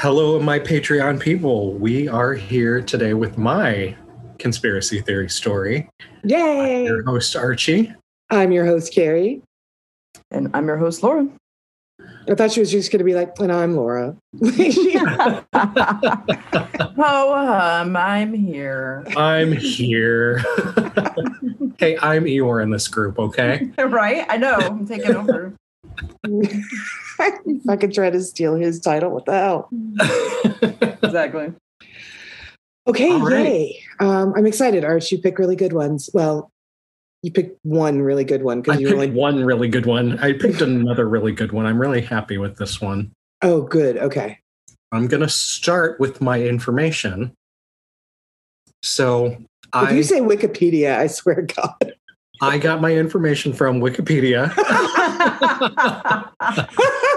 Hello, 0.00 0.38
my 0.38 0.60
Patreon 0.60 1.18
people. 1.18 1.72
We 1.74 2.06
are 2.06 2.32
here 2.32 2.80
today 2.80 3.14
with 3.14 3.36
my 3.36 3.96
conspiracy 4.38 5.00
theory 5.00 5.28
story. 5.28 5.90
Yay! 6.22 6.84
Your 6.84 7.02
host, 7.02 7.34
Archie. 7.34 7.92
I'm 8.30 8.52
your 8.52 8.64
host, 8.64 8.94
Carrie. 8.94 9.42
And 10.30 10.50
I'm 10.54 10.68
your 10.68 10.76
host, 10.76 11.02
Laura. 11.02 11.28
I 12.28 12.36
thought 12.36 12.52
she 12.52 12.60
was 12.60 12.70
just 12.70 12.92
going 12.92 13.00
to 13.00 13.04
be 13.04 13.16
like, 13.16 13.36
and 13.40 13.50
I'm 13.50 13.74
Laura. 13.74 14.16
oh, 14.40 15.44
um, 17.34 17.96
I'm 17.96 18.34
here. 18.34 19.04
I'm 19.16 19.50
here. 19.50 20.38
hey, 21.80 21.98
I'm 22.00 22.22
Eeyore 22.22 22.62
in 22.62 22.70
this 22.70 22.86
group, 22.86 23.18
okay? 23.18 23.68
right? 23.78 24.24
I 24.28 24.36
know. 24.36 24.58
I'm 24.58 24.86
taking 24.86 25.16
over. 25.16 25.54
If 26.24 27.68
I 27.68 27.76
could 27.76 27.92
try 27.92 28.10
to 28.10 28.20
steal 28.22 28.54
his 28.54 28.80
title, 28.80 29.10
what 29.10 29.26
the 29.26 29.32
hell? 29.32 29.70
exactly. 31.02 31.52
Okay, 32.86 33.10
All 33.10 33.20
right. 33.20 33.44
yay. 33.44 33.82
Um, 34.00 34.32
I'm 34.36 34.46
excited, 34.46 34.84
Arch. 34.84 35.12
You 35.12 35.18
pick 35.18 35.38
really 35.38 35.56
good 35.56 35.72
ones. 35.74 36.08
Well, 36.14 36.50
you 37.22 37.30
picked 37.30 37.58
one 37.62 38.00
really 38.00 38.24
good 38.24 38.42
one 38.42 38.58
I 38.58 38.60
because 38.62 38.80
you 38.80 38.86
picked 38.86 38.98
were 38.98 39.06
like, 39.06 39.12
one 39.12 39.44
really 39.44 39.68
good 39.68 39.86
one. 39.86 40.18
I 40.20 40.32
picked 40.32 40.60
another 40.62 41.08
really 41.08 41.32
good 41.32 41.52
one. 41.52 41.66
I'm 41.66 41.78
really 41.78 42.00
happy 42.00 42.38
with 42.38 42.56
this 42.56 42.80
one. 42.80 43.12
oh, 43.42 43.62
good. 43.62 43.98
Okay. 43.98 44.38
I'm 44.92 45.06
going 45.06 45.20
to 45.22 45.28
start 45.28 46.00
with 46.00 46.20
my 46.22 46.40
information. 46.40 47.34
So 48.82 49.26
If 49.26 49.44
I, 49.74 49.90
you 49.90 50.02
say 50.02 50.20
Wikipedia, 50.20 50.96
I 50.96 51.08
swear 51.08 51.42
to 51.42 51.54
God. 51.54 51.94
I 52.40 52.58
got 52.58 52.80
my 52.80 52.94
information 52.94 53.52
from 53.52 53.80
Wikipedia. 53.80 54.54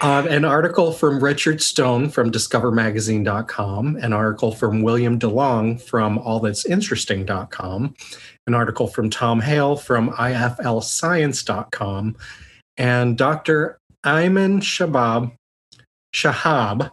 Um, 0.00 0.26
an 0.26 0.44
article 0.44 0.92
from 0.92 1.22
Richard 1.22 1.62
Stone 1.62 2.10
from 2.10 2.30
discovermagazine.com, 2.30 3.96
an 3.96 4.12
article 4.12 4.52
from 4.52 4.82
William 4.82 5.18
DeLong 5.18 5.80
from 5.80 6.18
allthat'sinteresting.com, 6.18 7.94
an 8.46 8.54
article 8.54 8.88
from 8.88 9.08
Tom 9.08 9.40
Hale 9.40 9.76
from 9.76 10.10
iflscience.com, 10.10 12.16
and 12.76 13.16
Dr. 13.16 13.78
Ayman 14.04 14.60
Shabab 14.60 15.32
Shahab 16.12 16.90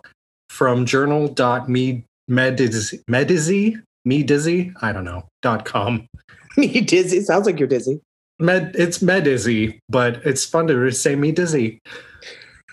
from 0.49 0.85
journal.medizy, 0.85 2.03
medizy, 3.09 3.81
me 4.05 4.23
dizzy, 4.23 4.71
I 4.81 4.93
don't 4.93 5.05
know, 5.05 5.27
dot 5.41 5.65
com. 5.65 6.07
Me 6.57 6.81
dizzy. 6.81 7.21
Sounds 7.21 7.45
like 7.45 7.59
you're 7.59 7.67
dizzy. 7.67 8.01
Med, 8.39 8.75
it's 8.75 8.99
Medizzy, 8.99 9.79
but 9.89 10.25
it's 10.25 10.43
fun 10.45 10.67
to 10.67 10.91
say 10.91 11.15
me 11.15 11.31
dizzy. 11.31 11.79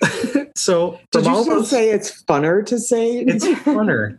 so 0.56 0.98
Did 1.12 1.24
you 1.26 1.30
all 1.30 1.44
those- 1.44 1.68
say 1.70 1.90
it's 1.90 2.22
funner 2.24 2.64
to 2.66 2.78
say? 2.78 3.18
it's 3.18 3.44
funner. 3.64 4.18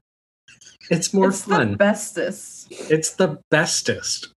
It's 0.91 1.13
more 1.13 1.29
it's 1.29 1.43
fun. 1.43 1.71
the 1.71 1.77
bestest. 1.77 2.67
it's 2.71 3.11
the 3.13 3.39
bestest. 3.51 4.29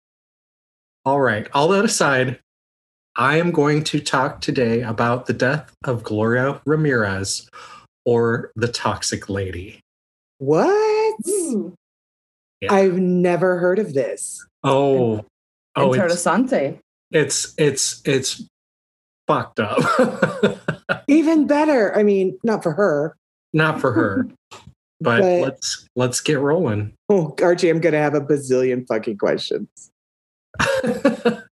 All 1.05 1.21
right. 1.21 1.49
All 1.55 1.69
that 1.69 1.85
aside, 1.85 2.39
I 3.17 3.39
am 3.39 3.51
going 3.51 3.85
to 3.85 4.01
talk 4.01 4.41
today 4.41 4.83
about 4.83 5.27
the 5.27 5.33
death 5.33 5.73
of 5.85 6.03
Gloria 6.03 6.61
Ramirez 6.67 7.49
or 8.05 8.51
the 8.57 8.69
Toxic 8.69 9.29
Lady. 9.29 9.81
what? 10.39 11.17
Yeah. 12.61 12.73
I've 12.75 12.99
never 12.99 13.59
heard 13.59 13.79
of 13.79 13.95
this. 13.95 14.45
Oh, 14.63 15.25
oh, 15.77 15.93
it's, 15.93 16.15
Interessante. 16.15 16.79
it's 17.11 17.55
it's 17.57 18.03
it's 18.05 18.43
fucked 19.27 19.61
up. 19.61 19.79
Even 21.09 21.47
better. 21.47 21.97
I 21.97 22.03
mean, 22.03 22.39
not 22.45 22.63
for 22.63 22.73
her. 22.73 23.17
Not 23.53 23.81
for 23.81 23.93
her, 23.93 24.27
but 25.01 25.21
But- 25.21 25.41
let's 25.41 25.87
let's 25.97 26.21
get 26.21 26.39
rolling. 26.41 26.93
Oh, 27.09 27.35
Archie, 27.43 27.71
I'm 27.71 27.81
going 27.81 27.93
to 27.95 27.99
have 27.99 28.15
a 28.15 28.21
bazillion 28.21 28.87
fucking 28.87 29.19
questions. 29.19 29.69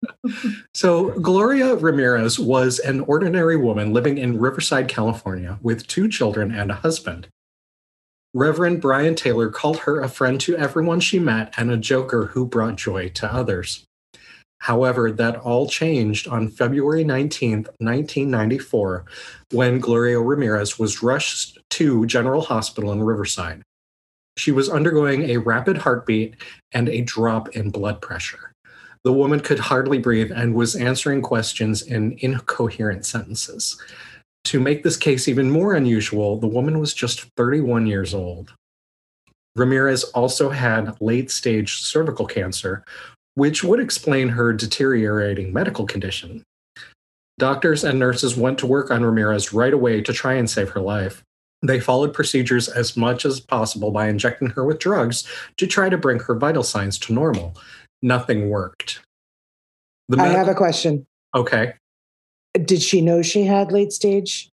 so, 0.75 1.11
Gloria 1.21 1.75
Ramirez 1.77 2.39
was 2.39 2.79
an 2.81 3.01
ordinary 3.01 3.57
woman 3.57 3.93
living 3.93 4.19
in 4.19 4.39
Riverside, 4.39 4.89
California, 4.89 5.59
with 5.63 5.87
two 5.87 6.09
children 6.09 6.53
and 6.53 6.71
a 6.71 6.75
husband. 6.75 7.29
Reverend 8.34 8.83
Brian 8.83 9.15
Taylor 9.15 9.49
called 9.49 9.78
her 9.81 10.00
a 10.00 10.09
friend 10.09 10.41
to 10.43 10.56
everyone 10.56 11.00
she 11.00 11.19
met 11.19 11.55
and 11.56 11.71
a 11.71 11.77
joker 11.78 12.27
who 12.27 12.44
brought 12.44 12.77
joy 12.77 13.09
to 13.11 13.33
others. 13.33 13.84
However, 14.61 15.11
that 15.12 15.37
all 15.37 15.69
changed 15.69 16.28
on 16.28 16.49
February 16.49 17.05
19, 17.05 17.67
1994, 17.78 19.05
when 19.53 19.78
Gloria 19.78 20.21
Ramirez 20.21 20.78
was 20.78 21.03
rushed 21.03 21.59
to 21.71 22.05
General 22.06 22.43
Hospital 22.43 22.93
in 22.93 23.03
Riverside. 23.03 23.62
She 24.37 24.53
was 24.53 24.69
undergoing 24.69 25.31
a 25.31 25.38
rapid 25.38 25.78
heartbeat 25.78 26.37
and 26.72 26.88
a 26.88 27.00
drop 27.03 27.56
in 27.56 27.71
blood 27.71 28.03
pressure. 28.03 28.53
The 29.05 29.12
woman 29.12 29.41
could 29.41 29.59
hardly 29.59 29.99
breathe 29.99 30.33
and 30.33 30.55
was 30.55 30.77
answering 30.77 31.22
questions 31.22 31.83
in 31.83 32.19
incoherent 32.21 33.06
sentences. 33.06 33.81
To 34.44 34.60
make 34.60 34.82
this 34.82 34.97
case 34.97 35.28
even 35.28 35.50
more 35.50 35.75
unusual, 35.75 36.38
the 36.38 36.47
woman 36.47 36.78
was 36.78 36.94
just 36.94 37.22
31 37.37 37.87
years 37.87 38.15
old. 38.15 38.54
Ramirez 39.56 40.04
also 40.04 40.49
had 40.50 41.00
late 41.00 41.31
stage 41.31 41.82
cervical 41.82 42.26
cancer, 42.26 42.84
which 43.34 43.62
would 43.62 43.81
explain 43.81 44.28
her 44.28 44.53
deteriorating 44.53 45.53
medical 45.53 45.84
condition. 45.84 46.44
Doctors 47.38 47.84
and 47.84 47.99
nurses 47.99 48.37
went 48.37 48.59
to 48.59 48.66
work 48.66 48.91
on 48.91 49.04
Ramirez 49.04 49.53
right 49.53 49.72
away 49.72 50.00
to 50.00 50.12
try 50.12 50.34
and 50.34 50.49
save 50.49 50.70
her 50.70 50.81
life. 50.81 51.22
They 51.62 51.81
followed 51.81 52.15
procedures 52.15 52.69
as 52.69 52.97
much 52.97 53.25
as 53.25 53.41
possible 53.41 53.91
by 53.91 54.09
injecting 54.09 54.49
her 54.50 54.65
with 54.65 54.78
drugs 54.78 55.25
to 55.56 55.66
try 55.66 55.88
to 55.88 55.97
bring 55.97 56.20
her 56.20 56.34
vital 56.34 56.62
signs 56.62 56.99
to 57.00 57.12
normal. 57.12 57.56
Nothing 58.00 58.49
worked. 58.49 59.00
The 60.09 60.20
I 60.20 60.28
have 60.28 60.49
a 60.49 60.55
question. 60.55 61.06
okay. 61.34 61.75
Did 62.55 62.83
she 62.83 63.01
know 63.01 63.23
she 63.23 63.45
had 63.45 63.73
late 63.73 63.93
stage 63.93 64.51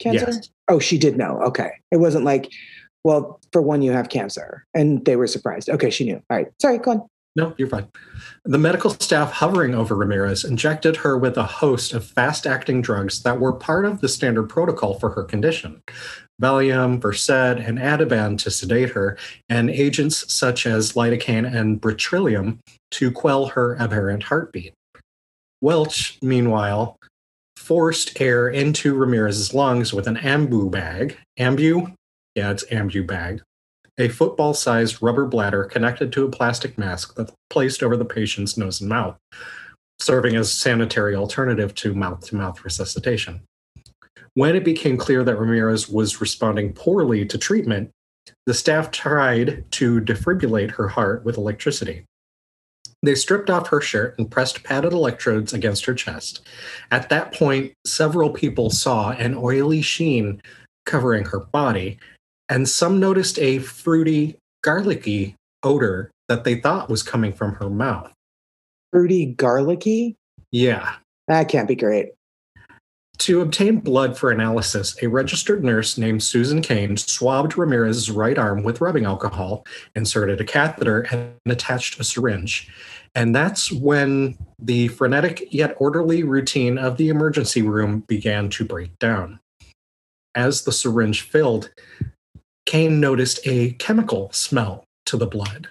cancer? 0.00 0.26
Yes. 0.28 0.50
Oh, 0.68 0.78
she 0.78 0.98
did 0.98 1.16
know. 1.16 1.40
Okay. 1.42 1.70
It 1.90 1.98
wasn't 1.98 2.24
like, 2.24 2.50
well, 3.04 3.40
for 3.52 3.62
one, 3.62 3.82
you 3.82 3.92
have 3.92 4.08
cancer. 4.08 4.64
And 4.74 5.04
they 5.04 5.16
were 5.16 5.26
surprised. 5.26 5.70
Okay, 5.70 5.90
she 5.90 6.04
knew. 6.04 6.16
All 6.16 6.36
right. 6.36 6.48
Sorry, 6.60 6.78
go 6.78 6.90
on. 6.92 7.06
No, 7.36 7.54
you're 7.58 7.68
fine. 7.68 7.86
The 8.46 8.56
medical 8.56 8.90
staff 8.90 9.30
hovering 9.30 9.74
over 9.74 9.94
Ramirez 9.94 10.42
injected 10.42 10.96
her 10.96 11.18
with 11.18 11.36
a 11.36 11.44
host 11.44 11.92
of 11.92 12.06
fast 12.06 12.46
acting 12.46 12.80
drugs 12.80 13.22
that 13.24 13.38
were 13.38 13.52
part 13.52 13.84
of 13.84 14.00
the 14.00 14.08
standard 14.08 14.48
protocol 14.48 14.98
for 14.98 15.10
her 15.10 15.22
condition 15.22 15.82
Valium, 16.40 17.00
Versed, 17.00 17.30
and 17.30 17.78
Ativan 17.78 18.38
to 18.38 18.50
sedate 18.50 18.90
her, 18.90 19.16
and 19.48 19.70
agents 19.70 20.32
such 20.32 20.66
as 20.66 20.92
lidocaine 20.92 21.50
and 21.50 21.80
bretylium 21.80 22.58
to 22.92 23.10
quell 23.10 23.46
her 23.46 23.76
aberrant 23.78 24.22
heartbeat. 24.22 24.74
Welch, 25.62 26.18
meanwhile, 26.22 26.98
forced 27.56 28.20
air 28.20 28.48
into 28.48 28.94
Ramirez's 28.94 29.54
lungs 29.54 29.92
with 29.92 30.06
an 30.06 30.16
ambu 30.16 30.70
bag. 30.70 31.16
Ambu? 31.38 31.94
Yeah, 32.34 32.50
it's 32.50 32.64
ambu 32.64 33.06
bag 33.06 33.42
a 33.98 34.08
football 34.08 34.54
sized 34.54 35.02
rubber 35.02 35.26
bladder 35.26 35.64
connected 35.64 36.12
to 36.12 36.24
a 36.24 36.30
plastic 36.30 36.76
mask 36.76 37.14
that's 37.14 37.32
placed 37.50 37.82
over 37.82 37.96
the 37.96 38.04
patient's 38.04 38.56
nose 38.56 38.80
and 38.80 38.90
mouth, 38.90 39.16
serving 39.98 40.36
as 40.36 40.50
a 40.50 40.54
sanitary 40.54 41.14
alternative 41.14 41.74
to 41.76 41.94
mouth 41.94 42.20
to 42.26 42.36
mouth 42.36 42.64
resuscitation. 42.64 43.40
When 44.34 44.54
it 44.54 44.64
became 44.64 44.98
clear 44.98 45.24
that 45.24 45.38
Ramirez 45.38 45.88
was 45.88 46.20
responding 46.20 46.74
poorly 46.74 47.24
to 47.24 47.38
treatment, 47.38 47.90
the 48.44 48.54
staff 48.54 48.90
tried 48.90 49.64
to 49.72 50.00
defibrillate 50.00 50.72
her 50.72 50.88
heart 50.88 51.24
with 51.24 51.38
electricity. 51.38 52.04
They 53.06 53.14
stripped 53.14 53.50
off 53.50 53.68
her 53.68 53.80
shirt 53.80 54.18
and 54.18 54.28
pressed 54.28 54.64
padded 54.64 54.92
electrodes 54.92 55.52
against 55.52 55.84
her 55.84 55.94
chest. 55.94 56.44
At 56.90 57.08
that 57.08 57.32
point, 57.32 57.72
several 57.86 58.30
people 58.30 58.68
saw 58.68 59.12
an 59.12 59.36
oily 59.36 59.80
sheen 59.80 60.42
covering 60.86 61.24
her 61.26 61.38
body, 61.38 61.98
and 62.48 62.68
some 62.68 62.98
noticed 62.98 63.38
a 63.38 63.60
fruity, 63.60 64.36
garlicky 64.62 65.36
odor 65.62 66.10
that 66.28 66.42
they 66.42 66.56
thought 66.56 66.90
was 66.90 67.04
coming 67.04 67.32
from 67.32 67.54
her 67.54 67.70
mouth. 67.70 68.12
Fruity 68.92 69.26
garlicky? 69.26 70.16
Yeah. 70.50 70.96
That 71.28 71.48
can't 71.48 71.68
be 71.68 71.76
great. 71.76 72.08
To 73.18 73.40
obtain 73.40 73.80
blood 73.80 74.16
for 74.16 74.30
analysis, 74.30 74.96
a 75.02 75.08
registered 75.08 75.64
nurse 75.64 75.96
named 75.96 76.22
Susan 76.22 76.60
Kane 76.60 76.96
swabbed 76.96 77.56
Ramirez's 77.56 78.10
right 78.10 78.36
arm 78.36 78.62
with 78.62 78.80
rubbing 78.80 79.04
alcohol, 79.04 79.66
inserted 79.94 80.40
a 80.40 80.44
catheter, 80.44 81.02
and 81.10 81.32
attached 81.46 81.98
a 81.98 82.04
syringe. 82.04 82.68
And 83.14 83.34
that's 83.34 83.72
when 83.72 84.36
the 84.58 84.88
frenetic 84.88 85.48
yet 85.50 85.74
orderly 85.78 86.22
routine 86.22 86.76
of 86.76 86.98
the 86.98 87.08
emergency 87.08 87.62
room 87.62 88.04
began 88.06 88.50
to 88.50 88.64
break 88.64 88.98
down. 88.98 89.40
As 90.34 90.64
the 90.64 90.72
syringe 90.72 91.22
filled, 91.22 91.70
Kane 92.66 93.00
noticed 93.00 93.40
a 93.46 93.72
chemical 93.72 94.30
smell 94.32 94.84
to 95.06 95.16
the 95.16 95.26
blood. 95.26 95.68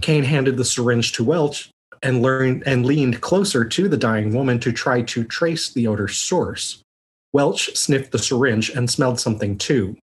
Kane 0.00 0.24
handed 0.24 0.56
the 0.56 0.64
syringe 0.64 1.12
to 1.12 1.24
Welch 1.24 1.70
and 2.02 2.22
learned 2.22 2.62
and 2.66 2.86
leaned 2.86 3.20
closer 3.20 3.64
to 3.64 3.88
the 3.88 3.96
dying 3.96 4.34
woman 4.34 4.58
to 4.60 4.72
try 4.72 5.02
to 5.02 5.24
trace 5.24 5.70
the 5.70 5.86
odor's 5.86 6.16
source. 6.16 6.82
Welch 7.32 7.76
sniffed 7.76 8.12
the 8.12 8.18
syringe 8.18 8.70
and 8.70 8.90
smelled 8.90 9.20
something 9.20 9.58
too. 9.58 9.96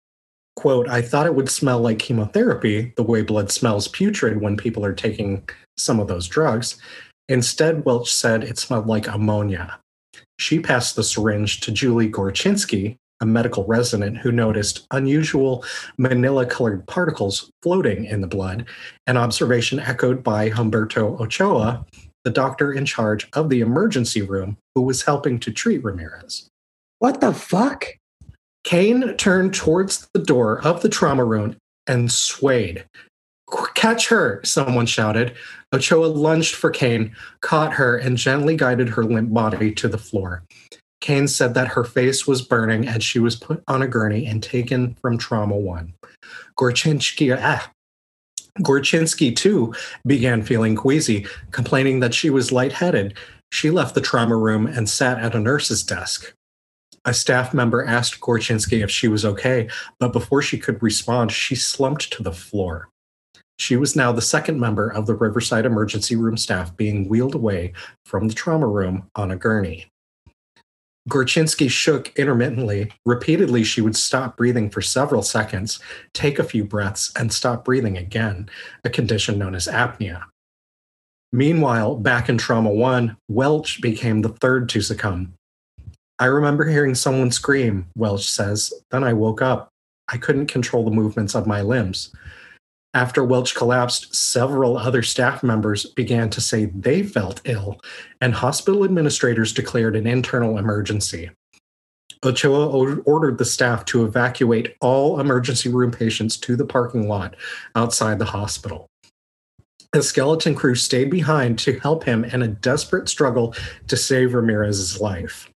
Quote, 0.55 0.89
I 0.89 1.03
thought 1.03 1.27
it 1.27 1.35
would 1.35 1.51
smell 1.51 1.81
like 1.81 1.99
chemotherapy, 1.99 2.93
the 2.97 3.03
way 3.03 3.23
blood 3.23 3.51
smells 3.51 3.89
putrid 3.89 4.41
when 4.41 4.57
people 4.57 4.85
are 4.85 4.95
taking 4.95 5.49
some 5.77 6.01
of 6.01 6.09
those 6.09 6.29
drugs. 6.29 6.77
Instead, 7.29 7.85
Welch 7.85 8.13
said 8.13 8.45
it 8.45 8.59
smelled 8.59 8.87
like 8.87 9.09
ammonia. 9.09 9.79
She 10.39 10.61
passed 10.61 10.97
the 10.97 11.05
syringe 11.05 11.61
to 11.61 11.73
Julie 11.73 12.11
Gorchinsky, 12.11 12.97
a 13.21 13.27
medical 13.27 13.65
resident 13.65 14.19
who 14.19 14.31
noticed 14.31 14.87
unusual 14.91 15.65
manila 15.99 16.45
colored 16.45 16.87
particles 16.87 17.51
floating 17.63 18.05
in 18.05 18.21
the 18.21 18.27
blood, 18.27 18.67
an 19.07 19.17
observation 19.17 19.81
echoed 19.81 20.23
by 20.23 20.51
Humberto 20.51 21.21
Ochoa, 21.21 21.85
the 22.25 22.31
doctor 22.31 22.73
in 22.73 22.85
charge 22.85 23.29
of 23.33 23.49
the 23.49 23.61
emergency 23.61 24.23
room 24.23 24.59
who 24.75 24.83
was 24.83 25.03
helping 25.03 25.39
to 25.41 25.53
treat 25.53 25.83
Ramirez. 25.85 26.49
What 26.99 27.21
the 27.21 27.33
fuck? 27.33 27.87
Kane 28.65 29.17
turned 29.17 29.55
towards 29.55 30.09
the 30.13 30.19
door 30.19 30.61
of 30.67 30.83
the 30.83 30.89
trauma 30.89 31.25
room 31.25 31.57
and 31.87 32.11
swayed. 32.11 32.85
Catch 33.75 34.09
her, 34.09 34.41
someone 34.45 34.87
shouted. 34.87 35.37
Ochoa 35.73 36.07
lunged 36.07 36.57
for 36.57 36.71
Kane, 36.71 37.15
caught 37.43 37.73
her, 37.75 37.97
and 37.97 38.17
gently 38.17 38.57
guided 38.57 38.89
her 38.89 39.05
limp 39.05 39.33
body 39.33 39.73
to 39.75 39.87
the 39.87 39.99
floor. 39.99 40.43
Kane 41.07 41.29
said 41.29 41.55
that 41.55 41.69
her 41.69 41.85
face 41.85 42.27
was 42.27 42.43
burning 42.43 42.89
and 42.89 43.01
she 43.01 43.21
was 43.21 43.37
put 43.37 43.63
on 43.69 43.81
a 43.81 43.87
gurney 43.87 44.27
and 44.27 44.43
taken 44.43 44.95
from 44.95 45.17
Trauma 45.17 45.57
1. 45.57 45.95
Gorchinsky, 46.59 47.39
ah, 47.41 47.71
Gorchinsky, 48.59 49.37
too, 49.37 49.73
began 50.05 50.43
feeling 50.43 50.75
queasy, 50.75 51.25
complaining 51.53 52.01
that 52.01 52.13
she 52.13 52.29
was 52.29 52.51
lightheaded. 52.51 53.17
She 53.53 53.71
left 53.71 53.95
the 53.95 54.01
trauma 54.01 54.37
room 54.37 54.67
and 54.67 54.89
sat 54.89 55.21
at 55.21 55.37
a 55.37 55.39
nurse's 55.39 55.85
desk. 55.85 56.35
A 57.05 57.15
staff 57.15 57.55
member 57.55 57.85
asked 57.85 58.19
Gorchinsky 58.19 58.83
if 58.83 58.91
she 58.91 59.07
was 59.07 59.25
okay, 59.25 59.69
but 60.01 60.13
before 60.13 60.43
she 60.43 60.59
could 60.59 60.83
respond, 60.83 61.31
she 61.31 61.55
slumped 61.55 62.13
to 62.15 62.25
the 62.25 62.33
floor. 62.33 62.89
She 63.61 63.77
was 63.77 63.95
now 63.95 64.11
the 64.11 64.21
second 64.21 64.59
member 64.59 64.89
of 64.89 65.07
the 65.07 65.15
Riverside 65.15 65.67
emergency 65.67 66.17
room 66.17 66.37
staff 66.37 66.77
being 66.77 67.09
wheeled 67.09 67.37
away 67.37 67.75
from 68.05 68.27
the 68.27 68.35
trauma 68.35 68.67
room 68.67 69.09
on 69.15 69.31
a 69.31 69.37
gurney. 69.37 69.87
Gorchinsky 71.09 71.71
shook 71.71 72.13
intermittently. 72.17 72.93
Repeatedly, 73.05 73.63
she 73.63 73.81
would 73.81 73.97
stop 73.97 74.37
breathing 74.37 74.71
for 74.71 74.83
several 74.83 75.23
seconds, 75.23 75.79
take 76.13 76.39
a 76.39 76.45
few 76.45 76.65
breaths, 76.65 77.13
and 77.17 77.33
stop 77.33 77.65
breathing 77.65 77.97
again, 77.97 78.49
a 78.85 78.91
condition 78.91 79.39
known 79.39 79.55
as 79.55 79.69
apnea. 79.69 80.25
Meanwhile, 81.33 81.97
back 81.97 82.29
in 82.29 82.39
Trauma 82.39 82.71
1, 82.71 83.17
Welch 83.29 83.81
became 83.81 84.23
the 84.23 84.31
third 84.31 84.69
to 84.71 84.81
succumb. 84.81 85.35
I 86.19 86.27
remember 86.27 86.65
hearing 86.65 86.95
someone 86.95 87.31
scream, 87.31 87.87
Welch 87.95 88.29
says. 88.29 88.73
Then 88.91 89.05
I 89.05 89.13
woke 89.13 89.43
up. 89.43 89.69
I 90.09 90.17
couldn't 90.17 90.47
control 90.47 90.85
the 90.85 90.91
movements 90.91 91.35
of 91.35 91.47
my 91.47 91.63
limbs. 91.63 92.11
After 92.97 93.23
Welch 93.23 93.55
collapsed, 93.55 94.17
several 94.17 94.79
other 94.79 95.03
staff 95.03 95.43
members 95.43 95.85
began 95.85 96.31
to 96.31 96.41
say 96.41 96.65
they 96.65 97.03
felt 97.03 97.43
ill, 97.45 97.79
and 98.23 98.33
hospital 98.33 98.85
administrators 98.85 99.53
declared 99.53 99.95
an 99.97 100.07
internal 100.07 100.57
emergency. 100.57 101.29
Ochoa 102.25 102.69
ordered 103.05 103.37
the 103.37 103.45
staff 103.45 103.85
to 103.85 104.07
evacuate 104.07 104.77
all 104.81 105.21
emergency 105.21 105.69
room 105.69 105.91
patients 105.91 106.39
to 106.39 106.57
the 106.57 106.65
parking 106.65 107.07
lot 107.07 107.37
outside 107.75 108.19
the 108.19 108.25
hospital. 108.25 108.87
The 109.93 110.03
skeleton 110.03 110.55
crew 110.55 110.75
stayed 110.75 111.11
behind 111.11 111.59
to 111.59 111.79
help 111.81 112.05
him 112.05 112.25
in 112.25 112.41
a 112.41 112.49
desperate 112.49 113.11
struggle 113.11 113.55
to 113.89 113.97
save 113.99 114.33
Ramirez's 114.33 115.03
life. 115.03 115.51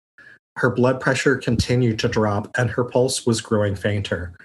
Her 0.57 0.69
blood 0.69 0.99
pressure 0.99 1.37
continued 1.37 1.99
to 1.99 2.09
drop 2.09 2.51
and 2.57 2.69
her 2.71 2.83
pulse 2.83 3.25
was 3.25 3.39
growing 3.39 3.77
fainter. 3.77 4.35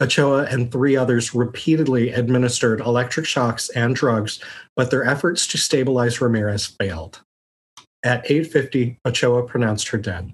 Ochoa 0.00 0.44
and 0.44 0.70
three 0.70 0.96
others 0.96 1.34
repeatedly 1.34 2.10
administered 2.10 2.80
electric 2.80 3.26
shocks 3.26 3.70
and 3.70 3.96
drugs, 3.96 4.40
but 4.74 4.90
their 4.90 5.04
efforts 5.04 5.46
to 5.48 5.58
stabilize 5.58 6.20
Ramirez 6.20 6.66
failed. 6.66 7.22
At 8.04 8.24
8:50, 8.26 8.98
Ochoa 9.06 9.44
pronounced 9.44 9.88
her 9.88 9.98
dead. 9.98 10.30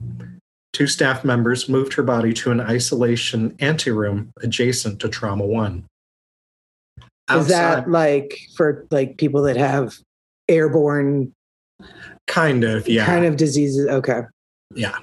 Two 0.73 0.87
staff 0.87 1.25
members 1.25 1.69
moved 1.69 1.95
her 1.95 2.03
body 2.03 2.33
to 2.35 2.51
an 2.51 2.61
isolation 2.61 3.55
anteroom 3.61 4.33
adjacent 4.43 5.01
to 5.01 5.09
trauma 5.09 5.47
1. 5.47 5.85
Is 7.31 7.49
that 7.49 7.89
like 7.89 8.39
for 8.57 8.87
like 8.91 9.17
people 9.17 9.43
that 9.43 9.57
have 9.57 9.95
airborne 10.49 11.33
kind 12.27 12.65
of, 12.65 12.89
yeah. 12.89 13.07
kind 13.07 13.25
of 13.25 13.37
diseases? 13.37 13.87
Okay. 13.87 14.23
Yeah. 14.75 14.99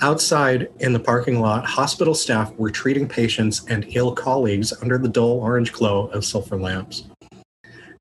Outside 0.00 0.68
in 0.80 0.92
the 0.92 1.00
parking 1.00 1.40
lot, 1.40 1.64
hospital 1.64 2.14
staff 2.14 2.52
were 2.56 2.70
treating 2.70 3.08
patients 3.08 3.64
and 3.66 3.86
ill 3.96 4.12
colleagues 4.14 4.72
under 4.82 4.98
the 4.98 5.08
dull 5.08 5.40
orange 5.40 5.72
glow 5.72 6.08
of 6.08 6.24
sulfur 6.24 6.58
lamps. 6.58 7.04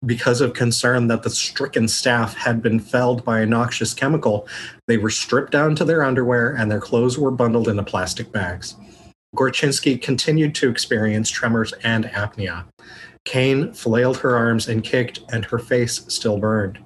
Because 0.05 0.41
of 0.41 0.53
concern 0.53 1.07
that 1.07 1.23
the 1.23 1.29
stricken 1.29 1.87
staff 1.87 2.35
had 2.35 2.61
been 2.61 2.79
felled 2.79 3.23
by 3.23 3.39
a 3.39 3.45
noxious 3.45 3.93
chemical, 3.93 4.47
they 4.87 4.97
were 4.97 5.09
stripped 5.09 5.51
down 5.51 5.73
to 5.75 5.85
their 5.85 6.03
underwear 6.03 6.51
and 6.51 6.69
their 6.69 6.81
clothes 6.81 7.17
were 7.17 7.31
bundled 7.31 7.69
into 7.69 7.83
plastic 7.83 8.31
bags. 8.31 8.75
Gorchinsky 9.35 10.01
continued 10.01 10.53
to 10.55 10.69
experience 10.69 11.29
tremors 11.29 11.73
and 11.83 12.05
apnea. 12.05 12.65
Kane 13.23 13.73
flailed 13.73 14.17
her 14.17 14.35
arms 14.35 14.67
and 14.67 14.83
kicked, 14.83 15.21
and 15.31 15.45
her 15.45 15.57
face 15.57 16.05
still 16.07 16.37
burned. 16.37 16.77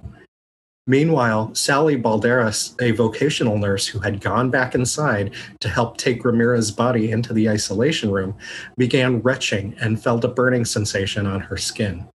Meanwhile, 0.89 1.53
Sally 1.53 1.95
Balderas, 1.95 2.73
a 2.81 2.89
vocational 2.89 3.59
nurse 3.59 3.85
who 3.85 3.99
had 3.99 4.21
gone 4.21 4.49
back 4.49 4.73
inside 4.73 5.35
to 5.59 5.69
help 5.69 5.97
take 5.97 6.25
Ramirez's 6.25 6.71
body 6.71 7.11
into 7.11 7.31
the 7.31 7.47
isolation 7.47 8.09
room, 8.09 8.35
began 8.75 9.21
retching 9.21 9.75
and 9.79 10.01
felt 10.01 10.23
a 10.23 10.27
burning 10.27 10.65
sensation 10.65 11.27
on 11.27 11.41
her 11.41 11.57
skin. 11.57 12.07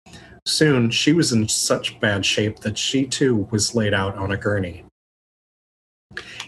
Soon, 0.47 0.91
she 0.91 1.13
was 1.13 1.33
in 1.33 1.49
such 1.49 2.01
bad 2.01 2.25
shape 2.25 2.61
that 2.61 2.79
she 2.79 3.05
too 3.05 3.47
was 3.51 3.75
laid 3.75 3.93
out 3.93 4.17
on 4.17 4.33
a 4.33 4.39
gurney. 4.39 4.87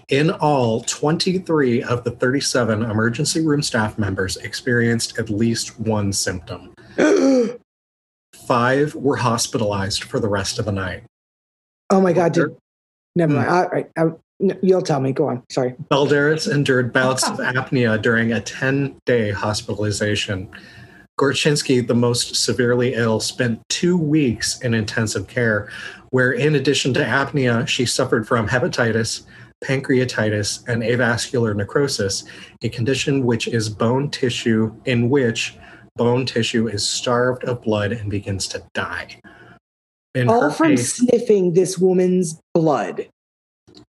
In 0.09 0.31
all, 0.31 0.81
23 0.81 1.83
of 1.83 2.05
the 2.05 2.11
37 2.13 2.85
emergency 2.85 3.45
room 3.45 3.61
staff 3.61 3.99
members 3.99 4.39
experienced 4.39 5.19
at 5.19 5.29
least 5.29 5.79
one 5.79 6.11
symptom. 6.11 6.73
Five 8.47 8.95
were 8.95 9.17
hospitalized 9.17 10.05
for 10.05 10.21
the 10.21 10.29
rest 10.29 10.59
of 10.59 10.65
the 10.65 10.73
night. 10.73 11.05
Oh 11.95 12.01
my 12.01 12.13
God! 12.13 12.33
Did, 12.33 12.57
never 13.15 13.33
Hmm. 13.33 13.47
mind. 13.49 13.69
Right, 13.73 13.91
I, 13.97 14.05
you'll 14.63 14.83
tell 14.83 15.01
me. 15.01 15.13
Go 15.13 15.29
on. 15.29 15.43
Sorry. 15.51 15.75
Balderas 15.91 16.51
endured 16.53 16.93
bouts 16.93 17.23
of 17.31 17.39
apnea 17.39 18.03
during 18.03 18.33
a 18.33 18.41
10 18.41 18.97
day 19.07 19.31
hospitalization. 19.31 20.49
Gorchinsky, 21.21 21.87
the 21.87 21.95
most 21.95 22.35
severely 22.35 22.95
ill, 22.95 23.21
spent 23.21 23.61
two 23.69 23.97
weeks 23.97 24.61
in 24.63 24.75
intensive 24.75 25.29
care, 25.29 25.71
where, 26.11 26.33
in 26.33 26.57
addition 26.57 26.93
to 26.95 27.05
apnea, 27.05 27.69
she 27.69 27.87
suffered 27.87 28.27
from 28.27 28.49
hepatitis, 28.49 29.23
pancreatitis, 29.63 30.67
and 30.67 30.83
avascular 30.83 31.55
necrosis, 31.55 32.25
a 32.63 32.69
condition 32.69 33.25
which 33.25 33.47
is 33.47 33.69
bone 33.69 34.11
tissue 34.11 34.75
in 34.87 35.09
which 35.09 35.57
bone 35.95 36.27
tissue 36.27 36.67
is 36.67 36.85
starved 36.85 37.45
of 37.45 37.63
blood 37.63 37.93
and 37.93 38.11
begins 38.11 38.49
to 38.49 38.61
die. 38.75 39.21
In 40.15 40.29
All 40.29 40.51
from 40.51 40.71
case- 40.77 40.95
sniffing 40.95 41.53
this 41.55 41.79
woman's 41.79 42.39
blood 42.55 43.09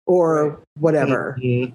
or 0.06 0.60
whatever. 0.78 1.38
Mhm. 1.40 1.72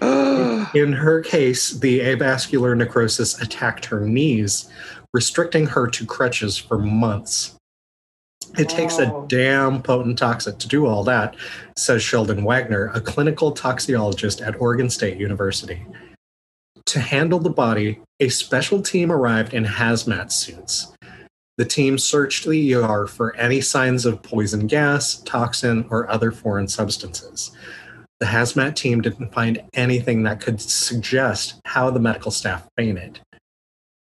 In 0.74 0.92
her 0.92 1.20
case, 1.20 1.72
the 1.72 2.00
avascular 2.00 2.76
necrosis 2.76 3.40
attacked 3.42 3.84
her 3.86 4.00
knees, 4.00 4.68
restricting 5.12 5.66
her 5.66 5.86
to 5.88 6.06
crutches 6.06 6.56
for 6.56 6.78
months. 6.78 7.56
It 8.58 8.68
takes 8.68 8.98
a 8.98 9.24
damn 9.28 9.82
potent 9.82 10.18
toxic 10.18 10.58
to 10.58 10.68
do 10.68 10.86
all 10.86 11.04
that, 11.04 11.36
says 11.76 12.02
Sheldon 12.02 12.42
Wagner, 12.44 12.90
a 12.94 13.00
clinical 13.00 13.52
toxicologist 13.52 14.40
at 14.40 14.60
Oregon 14.60 14.88
State 14.90 15.18
University. 15.18 15.84
To 16.86 17.00
handle 17.00 17.38
the 17.38 17.50
body, 17.50 18.00
a 18.18 18.28
special 18.28 18.80
team 18.82 19.12
arrived 19.12 19.54
in 19.54 19.64
hazmat 19.64 20.32
suits. 20.32 20.92
The 21.60 21.66
team 21.66 21.98
searched 21.98 22.46
the 22.46 22.74
ER 22.74 23.06
for 23.06 23.36
any 23.36 23.60
signs 23.60 24.06
of 24.06 24.22
poison 24.22 24.66
gas, 24.66 25.16
toxin, 25.26 25.84
or 25.90 26.10
other 26.10 26.32
foreign 26.32 26.68
substances. 26.68 27.50
The 28.18 28.24
hazmat 28.24 28.76
team 28.76 29.02
didn't 29.02 29.34
find 29.34 29.62
anything 29.74 30.22
that 30.22 30.40
could 30.40 30.58
suggest 30.58 31.60
how 31.66 31.90
the 31.90 32.00
medical 32.00 32.30
staff 32.30 32.66
fainted. 32.78 33.20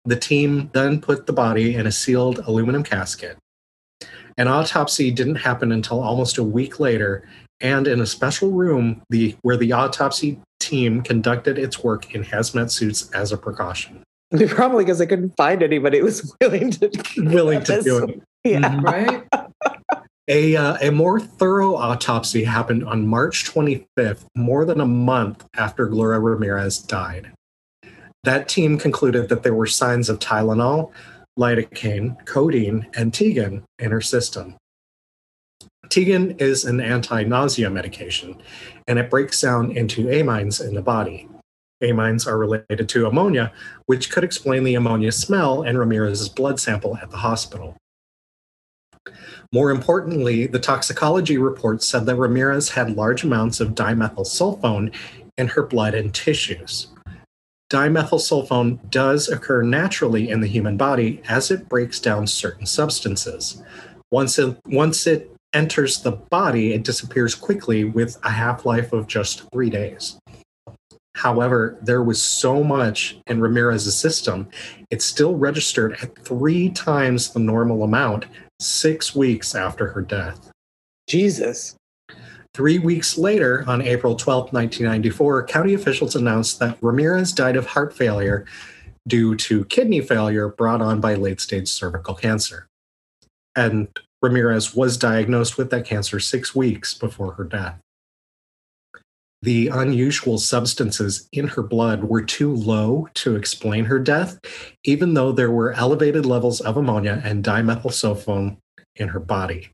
The 0.06 0.16
team 0.16 0.70
then 0.74 1.02
put 1.02 1.26
the 1.26 1.34
body 1.34 1.74
in 1.74 1.88
a 1.88 1.92
sealed 1.92 2.38
aluminum 2.38 2.84
casket. 2.84 3.40
An 4.38 4.48
autopsy 4.48 5.10
didn't 5.10 5.38
happen 5.38 5.72
until 5.72 6.04
almost 6.04 6.38
a 6.38 6.44
week 6.44 6.80
later, 6.80 7.28
and 7.62 7.88
in 7.88 8.00
a 8.00 8.06
special 8.06 8.52
room 8.52 9.02
the, 9.10 9.36
where 9.42 9.58
the 9.58 9.72
autopsy 9.72 10.40
team 10.60 11.02
conducted 11.02 11.58
its 11.58 11.84
work 11.84 12.14
in 12.14 12.24
hazmat 12.24 12.70
suits 12.70 13.10
as 13.10 13.32
a 13.32 13.38
precaution. 13.38 14.04
Probably 14.50 14.84
because 14.86 15.02
I 15.02 15.06
couldn't 15.06 15.36
find 15.36 15.64
anybody 15.64 16.00
who 16.00 16.06
was 16.06 16.36
willing 16.42 16.72
to 16.72 16.92
Willing 17.18 17.64
to 17.64 17.82
do 17.82 18.04
it. 18.06 18.22
Yeah. 18.44 18.60
Mhm. 18.60 18.84
Right? 18.84 19.24
A, 20.28 20.56
uh, 20.56 20.78
a 20.80 20.92
more 20.92 21.20
thorough 21.20 21.76
autopsy 21.76 22.44
happened 22.44 22.84
on 22.84 23.08
March 23.08 23.46
25th, 23.46 24.26
more 24.36 24.64
than 24.64 24.80
a 24.80 24.86
month 24.86 25.48
after 25.58 25.88
Gloria 25.88 26.20
Ramirez 26.20 26.78
died. 26.78 27.32
That 28.26 28.48
team 28.48 28.78
concluded 28.78 29.30
that 29.30 29.42
there 29.42 29.56
were 29.56 29.66
signs 29.66 30.08
of 30.08 30.20
Tylenol, 30.20 30.92
lidocaine, 31.40 32.24
codeine, 32.26 32.86
and 32.96 33.12
Tigan 33.12 33.64
in 33.80 33.90
her 33.90 34.02
system. 34.02 34.56
Tigan 35.88 36.40
is 36.40 36.64
an 36.64 36.80
anti 36.80 37.24
nausea 37.24 37.72
medication, 37.72 38.40
and 38.88 39.00
it 39.00 39.10
breaks 39.10 39.42
down 39.42 39.72
into 39.72 40.06
amines 40.06 40.64
in 40.64 40.76
the 40.76 40.82
body. 40.84 41.28
Amines 41.82 42.28
are 42.28 42.38
related 42.38 42.90
to 42.90 43.08
ammonia, 43.08 43.52
which 43.86 44.12
could 44.12 44.24
explain 44.24 44.64
the 44.64 44.76
ammonia 44.76 45.12
smell 45.12 45.64
in 45.64 45.78
Ramirez's 45.78 46.30
blood 46.30 46.60
sample 46.60 46.98
at 46.98 47.10
the 47.10 47.18
hospital. 47.18 47.78
More 49.52 49.72
importantly, 49.72 50.46
the 50.46 50.60
toxicology 50.60 51.38
report 51.38 51.82
said 51.82 52.06
that 52.06 52.16
Ramirez 52.16 52.70
had 52.70 52.96
large 52.96 53.24
amounts 53.24 53.60
of 53.60 53.70
dimethyl 53.70 54.26
dimethylsulfone 54.26 54.94
in 55.38 55.48
her 55.48 55.64
blood 55.64 55.96
and 55.96 56.14
tissues. 56.14 56.88
Dimethyl 57.72 58.20
Dimethylsulfone 58.20 58.90
does 58.90 59.30
occur 59.30 59.62
naturally 59.62 60.30
in 60.30 60.42
the 60.42 60.48
human 60.48 60.76
body 60.76 61.22
as 61.30 61.52
it 61.52 61.70
breaks 61.70 62.00
down 62.00 62.28
certain 62.28 62.66
substances. 62.66 63.64
Once 64.12 64.40
it, 64.40 64.58
once 64.66 65.06
it 65.06 65.32
enters 65.54 66.02
the 66.02 66.12
body, 66.12 66.74
it 66.74 66.84
disappears 66.84 67.36
quickly 67.36 67.84
with 67.84 68.18
a 68.24 68.32
half 68.32 68.66
life 68.66 68.92
of 68.92 69.08
just 69.08 69.50
three 69.52 69.70
days. 69.70 70.20
However, 71.20 71.78
there 71.82 72.02
was 72.02 72.24
so 72.24 72.64
much 72.64 73.18
in 73.28 73.42
Ramirez's 73.42 74.00
system, 74.00 74.48
it 74.90 75.02
still 75.02 75.36
registered 75.36 75.98
at 76.02 76.18
three 76.18 76.70
times 76.70 77.34
the 77.34 77.42
normal 77.42 77.84
amount 77.84 78.26
six 78.62 79.14
weeks 79.14 79.54
after 79.54 79.90
her 79.90 80.02
death. 80.02 80.50
Jesus. 81.10 81.76
Three 82.54 82.80
weeks 82.80 83.18
later, 83.18 83.66
on 83.68 83.82
April 83.82 84.16
12, 84.16 84.54
1994, 84.54 85.46
county 85.48 85.74
officials 85.74 86.16
announced 86.16 86.58
that 86.60 86.78
Ramirez 86.82 87.34
died 87.34 87.58
of 87.58 87.66
heart 87.66 87.94
failure 87.94 88.46
due 89.06 89.36
to 89.36 89.66
kidney 89.66 90.00
failure 90.00 90.48
brought 90.48 90.82
on 90.82 91.02
by 91.02 91.16
late 91.16 91.42
stage 91.42 91.68
cervical 91.68 92.16
cancer. 92.16 92.68
And 93.58 93.90
Ramirez 94.22 94.74
was 94.74 94.96
diagnosed 94.96 95.58
with 95.58 95.70
that 95.72 95.86
cancer 95.86 96.22
six 96.22 96.56
weeks 96.56 96.94
before 96.94 97.34
her 97.34 97.44
death. 97.44 97.78
The 99.42 99.70
unusual 99.70 100.38
substances 100.38 101.30
in 101.32 101.48
her 101.48 101.64
blood 101.64 102.04
were 102.04 102.22
too 102.22 102.54
low 102.54 103.08
to 103.16 103.36
explain 103.36 103.86
her 103.86 103.98
death, 104.00 104.38
even 104.84 105.14
though 105.14 105.32
there 105.32 105.52
were 105.52 105.72
elevated 105.74 106.26
levels 106.26 106.60
of 106.60 106.76
ammonia 106.76 107.22
and 107.24 107.44
dimethylsulfone 107.44 108.58
in 108.98 109.08
her 109.08 109.20
body. 109.20 109.70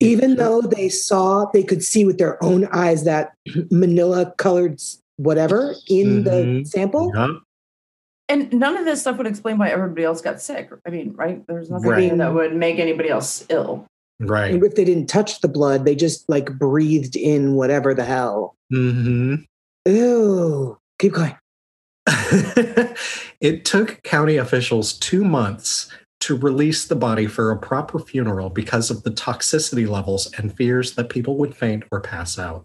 Even 0.00 0.36
though 0.36 0.62
they 0.62 0.88
saw, 0.88 1.44
they 1.52 1.62
could 1.62 1.82
see 1.82 2.04
with 2.06 2.16
their 2.18 2.42
own 2.42 2.66
eyes 2.72 3.04
that 3.04 3.34
manila 3.70 4.32
colored 4.38 4.80
whatever 5.16 5.74
in 5.88 6.24
the 6.24 6.30
Mhm. 6.30 6.66
sample. 6.66 7.12
Yeah. 7.14 7.28
And 8.30 8.52
none 8.52 8.76
of 8.76 8.84
this 8.84 9.00
stuff 9.00 9.18
would 9.18 9.26
explain 9.26 9.58
why 9.58 9.68
everybody 9.70 10.04
else 10.04 10.20
got 10.20 10.40
sick. 10.40 10.70
I 10.86 10.90
mean, 10.90 11.14
right? 11.16 11.44
There's 11.46 11.70
nothing 11.70 11.90
Right. 11.90 12.16
that 12.16 12.32
would 12.32 12.54
make 12.54 12.78
anybody 12.78 13.08
else 13.08 13.44
ill. 13.48 13.86
Right. 14.20 14.52
And 14.52 14.64
if 14.64 14.74
they 14.74 14.84
didn't 14.84 15.06
touch 15.06 15.40
the 15.40 15.48
blood, 15.48 15.84
they 15.84 15.94
just 15.94 16.28
like 16.28 16.58
breathed 16.58 17.16
in 17.16 17.54
whatever 17.54 17.94
the 17.94 18.04
hell. 18.04 18.56
hmm 18.70 19.36
Ew. 19.86 20.78
Keep 20.98 21.12
going. 21.12 21.36
it 23.40 23.64
took 23.64 24.02
county 24.02 24.36
officials 24.36 24.94
two 24.94 25.24
months 25.24 25.90
to 26.20 26.36
release 26.36 26.86
the 26.86 26.96
body 26.96 27.26
for 27.26 27.50
a 27.50 27.58
proper 27.58 27.98
funeral 27.98 28.50
because 28.50 28.90
of 28.90 29.02
the 29.04 29.10
toxicity 29.10 29.88
levels 29.88 30.32
and 30.36 30.56
fears 30.56 30.94
that 30.94 31.10
people 31.10 31.36
would 31.36 31.56
faint 31.56 31.84
or 31.92 32.00
pass 32.00 32.38
out. 32.38 32.64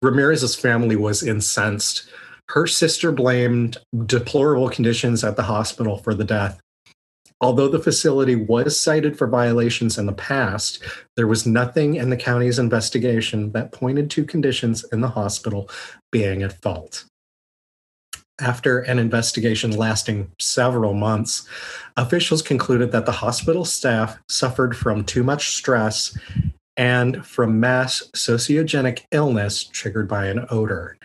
Ramirez's 0.00 0.56
family 0.56 0.96
was 0.96 1.22
incensed. 1.22 2.08
Her 2.48 2.66
sister 2.66 3.12
blamed 3.12 3.78
deplorable 4.06 4.68
conditions 4.68 5.22
at 5.22 5.36
the 5.36 5.44
hospital 5.44 5.98
for 5.98 6.14
the 6.14 6.24
death. 6.24 6.60
Although 7.42 7.68
the 7.68 7.80
facility 7.80 8.36
was 8.36 8.78
cited 8.80 9.18
for 9.18 9.26
violations 9.26 9.98
in 9.98 10.06
the 10.06 10.12
past, 10.12 10.80
there 11.16 11.26
was 11.26 11.44
nothing 11.44 11.96
in 11.96 12.08
the 12.08 12.16
county's 12.16 12.60
investigation 12.60 13.50
that 13.50 13.72
pointed 13.72 14.08
to 14.10 14.24
conditions 14.24 14.84
in 14.92 15.00
the 15.00 15.08
hospital 15.08 15.68
being 16.12 16.44
at 16.44 16.62
fault. 16.62 17.04
After 18.40 18.78
an 18.78 19.00
investigation 19.00 19.72
lasting 19.72 20.30
several 20.40 20.94
months, 20.94 21.46
officials 21.96 22.42
concluded 22.42 22.92
that 22.92 23.06
the 23.06 23.12
hospital 23.12 23.64
staff 23.64 24.18
suffered 24.28 24.76
from 24.76 25.04
too 25.04 25.24
much 25.24 25.48
stress 25.48 26.16
and 26.76 27.26
from 27.26 27.58
mass 27.60 28.04
sociogenic 28.14 29.02
illness 29.10 29.64
triggered 29.64 30.08
by 30.08 30.26
an 30.26 30.46
odor. 30.48 30.96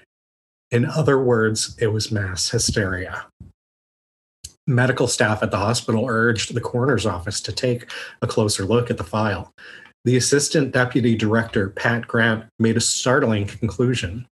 In 0.69 0.85
other 0.85 1.21
words, 1.21 1.75
it 1.79 1.87
was 1.87 2.11
mass 2.11 2.49
hysteria. 2.49 3.25
Medical 4.67 5.07
staff 5.07 5.41
at 5.41 5.49
the 5.49 5.57
hospital 5.57 6.05
urged 6.07 6.53
the 6.53 6.61
coroner's 6.61 7.05
office 7.05 7.39
to 7.41 7.53
take 7.53 7.89
a 8.21 8.27
closer 8.27 8.65
look 8.65 8.91
at 8.91 8.97
the 8.97 9.03
file. 9.03 9.53
The 10.03 10.17
assistant 10.17 10.73
deputy 10.73 11.15
director, 11.15 11.69
Pat 11.69 12.07
Grant, 12.07 12.45
made 12.59 12.77
a 12.77 12.81
startling 12.81 13.47
conclusion. 13.47 14.27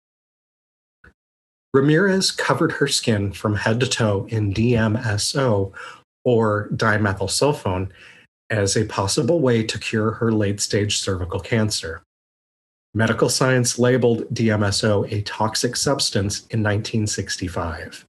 Ramirez 1.74 2.30
covered 2.30 2.72
her 2.72 2.88
skin 2.88 3.32
from 3.32 3.56
head 3.56 3.80
to 3.80 3.86
toe 3.86 4.26
in 4.28 4.52
DMSO, 4.52 5.72
or 6.24 6.68
dimethyl 6.74 7.28
dimethylsulfone, 7.28 7.90
as 8.50 8.76
a 8.76 8.84
possible 8.84 9.40
way 9.40 9.62
to 9.62 9.78
cure 9.78 10.12
her 10.12 10.32
late 10.32 10.60
stage 10.60 10.98
cervical 10.98 11.40
cancer. 11.40 12.02
Medical 12.94 13.30
science 13.30 13.78
labeled 13.78 14.28
DMSO 14.34 15.10
a 15.10 15.22
toxic 15.22 15.76
substance 15.76 16.40
in 16.50 16.62
1965. 16.62 18.04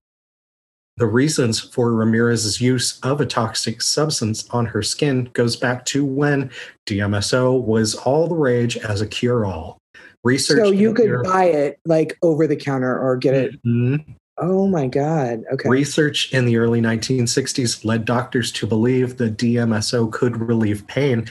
The 0.96 1.06
reasons 1.06 1.58
for 1.58 1.92
Ramirez's 1.92 2.60
use 2.60 3.00
of 3.00 3.20
a 3.20 3.26
toxic 3.26 3.82
substance 3.82 4.48
on 4.50 4.66
her 4.66 4.82
skin 4.82 5.28
goes 5.32 5.56
back 5.56 5.84
to 5.86 6.04
when 6.04 6.50
DMSO 6.86 7.60
was 7.60 7.96
all 7.96 8.28
the 8.28 8.36
rage 8.36 8.76
as 8.76 9.00
a 9.00 9.06
cure-all. 9.06 9.78
Research 10.22 10.58
So 10.64 10.70
you 10.70 10.94
could 10.94 11.06
Europe- 11.06 11.26
buy 11.26 11.46
it 11.46 11.78
like 11.84 12.16
over 12.22 12.46
the 12.46 12.56
counter 12.56 12.96
or 12.96 13.16
get 13.16 13.34
it. 13.34 13.62
Mhm. 13.64 14.04
Oh 14.38 14.66
my 14.68 14.86
God. 14.86 15.42
Okay. 15.52 15.68
Research 15.68 16.32
in 16.32 16.44
the 16.44 16.56
early 16.56 16.80
1960s 16.80 17.84
led 17.84 18.04
doctors 18.04 18.50
to 18.52 18.66
believe 18.66 19.16
that 19.18 19.36
DMSO 19.36 20.06
could 20.06 20.36
relieve 20.36 20.86
pain 20.86 21.26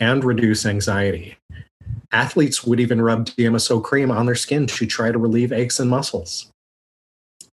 and 0.00 0.24
reduce 0.24 0.64
anxiety. 0.64 1.36
Athletes 2.12 2.64
would 2.64 2.80
even 2.80 3.02
rub 3.02 3.26
DMSO 3.26 3.80
cream 3.82 4.10
on 4.10 4.26
their 4.26 4.34
skin 4.34 4.66
to 4.68 4.86
try 4.86 5.10
to 5.12 5.18
relieve 5.18 5.52
aches 5.52 5.78
and 5.78 5.90
muscles. 5.90 6.50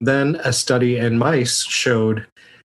Then 0.02 0.34
a 0.42 0.52
study 0.52 0.96
in 0.96 1.16
mice 1.16 1.62
showed 1.62 2.26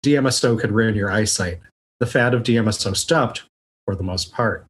DMSO 0.05 0.59
could 0.59 0.71
ruin 0.71 0.93
your 0.93 1.09
eyesight. 1.09 1.59
The 1.99 2.05
fad 2.05 2.35
of 2.35 2.43
DMSO 2.43 2.95
stopped 2.95 3.43
for 3.83 3.95
the 3.95 4.03
most 4.03 4.31
part. 4.31 4.67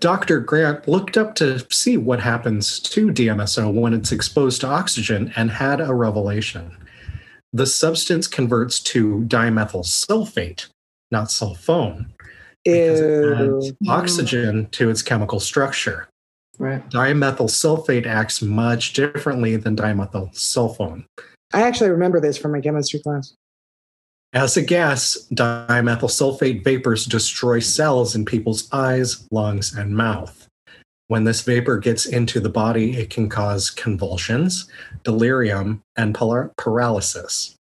Dr. 0.00 0.40
Grant 0.40 0.88
looked 0.88 1.16
up 1.16 1.36
to 1.36 1.64
see 1.72 1.96
what 1.96 2.18
happens 2.18 2.80
to 2.80 3.12
DMSO 3.12 3.72
when 3.72 3.94
it's 3.94 4.10
exposed 4.10 4.60
to 4.62 4.66
oxygen 4.66 5.32
and 5.36 5.52
had 5.52 5.80
a 5.80 5.94
revelation. 5.94 6.76
The 7.52 7.66
substance 7.66 8.26
converts 8.26 8.80
to 8.80 9.24
dimethyl 9.28 9.84
sulfate, 9.84 10.66
not 11.12 11.28
sulfone, 11.28 12.06
because 12.64 13.00
it 13.00 13.38
adds 13.38 13.72
oxygen 13.88 14.66
to 14.70 14.90
its 14.90 15.02
chemical 15.02 15.38
structure. 15.38 16.08
Right. 16.58 16.88
Dimethyl 16.90 17.48
sulfate 17.48 18.06
acts 18.06 18.42
much 18.42 18.94
differently 18.94 19.56
than 19.56 19.76
dimethyl 19.76 20.34
sulfone. 20.34 21.04
I 21.52 21.62
actually 21.62 21.90
remember 21.90 22.20
this 22.20 22.38
from 22.38 22.52
my 22.52 22.60
chemistry 22.60 23.00
class. 23.00 23.34
As 24.32 24.56
a 24.56 24.62
gas, 24.62 25.26
dimethyl 25.32 26.08
sulfate 26.08 26.64
vapors 26.64 27.04
destroy 27.04 27.60
cells 27.60 28.14
in 28.14 28.24
people's 28.24 28.72
eyes, 28.72 29.26
lungs, 29.30 29.74
and 29.74 29.94
mouth. 29.94 30.48
When 31.08 31.24
this 31.24 31.42
vapor 31.42 31.76
gets 31.78 32.06
into 32.06 32.40
the 32.40 32.48
body, 32.48 32.96
it 32.96 33.10
can 33.10 33.28
cause 33.28 33.68
convulsions, 33.68 34.70
delirium, 35.04 35.82
and 35.96 36.14
paralysis. 36.14 37.54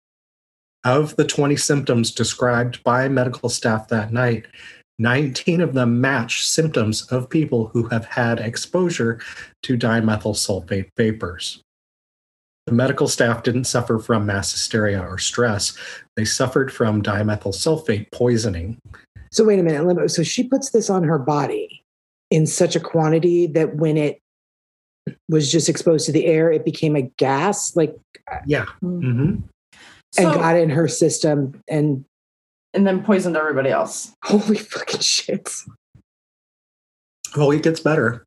Of 0.84 1.16
the 1.16 1.24
20 1.24 1.56
symptoms 1.56 2.12
described 2.12 2.84
by 2.84 3.08
medical 3.08 3.48
staff 3.48 3.88
that 3.88 4.12
night, 4.12 4.46
19 5.00 5.60
of 5.60 5.74
them 5.74 6.00
match 6.00 6.46
symptoms 6.46 7.02
of 7.10 7.28
people 7.28 7.66
who 7.68 7.88
have 7.88 8.04
had 8.04 8.38
exposure 8.38 9.18
to 9.64 9.76
dimethyl 9.76 10.36
sulfate 10.36 10.90
vapors. 10.96 11.60
The 12.70 12.76
medical 12.76 13.08
staff 13.08 13.42
didn't 13.42 13.64
suffer 13.64 13.98
from 13.98 14.26
mass 14.26 14.52
hysteria 14.52 15.00
or 15.00 15.18
stress. 15.18 15.76
They 16.16 16.24
suffered 16.24 16.72
from 16.72 17.02
dimethyl 17.02 17.52
sulfate 17.52 18.12
poisoning. 18.12 18.78
So 19.32 19.44
wait 19.44 19.58
a 19.58 19.62
minute. 19.64 20.08
So 20.12 20.22
she 20.22 20.44
puts 20.44 20.70
this 20.70 20.88
on 20.88 21.02
her 21.02 21.18
body 21.18 21.82
in 22.30 22.46
such 22.46 22.76
a 22.76 22.80
quantity 22.80 23.48
that 23.48 23.74
when 23.74 23.96
it 23.96 24.20
was 25.28 25.50
just 25.50 25.68
exposed 25.68 26.06
to 26.06 26.12
the 26.12 26.26
air, 26.26 26.52
it 26.52 26.64
became 26.64 26.94
a 26.94 27.02
gas, 27.18 27.74
like 27.74 27.96
Yeah. 28.46 28.66
hmm 28.80 29.38
and 30.16 30.26
So, 30.28 30.34
got 30.34 30.56
in 30.56 30.70
her 30.70 30.86
system. 30.86 31.60
And 31.68 32.04
and 32.72 32.86
then 32.86 33.02
poisoned 33.02 33.36
everybody 33.36 33.70
else. 33.70 34.12
holy 34.22 34.58
fucking 34.58 35.00
shit! 35.00 35.50
Oh, 37.34 37.50
it 37.50 37.64
gets 37.64 37.80
better. 37.80 38.24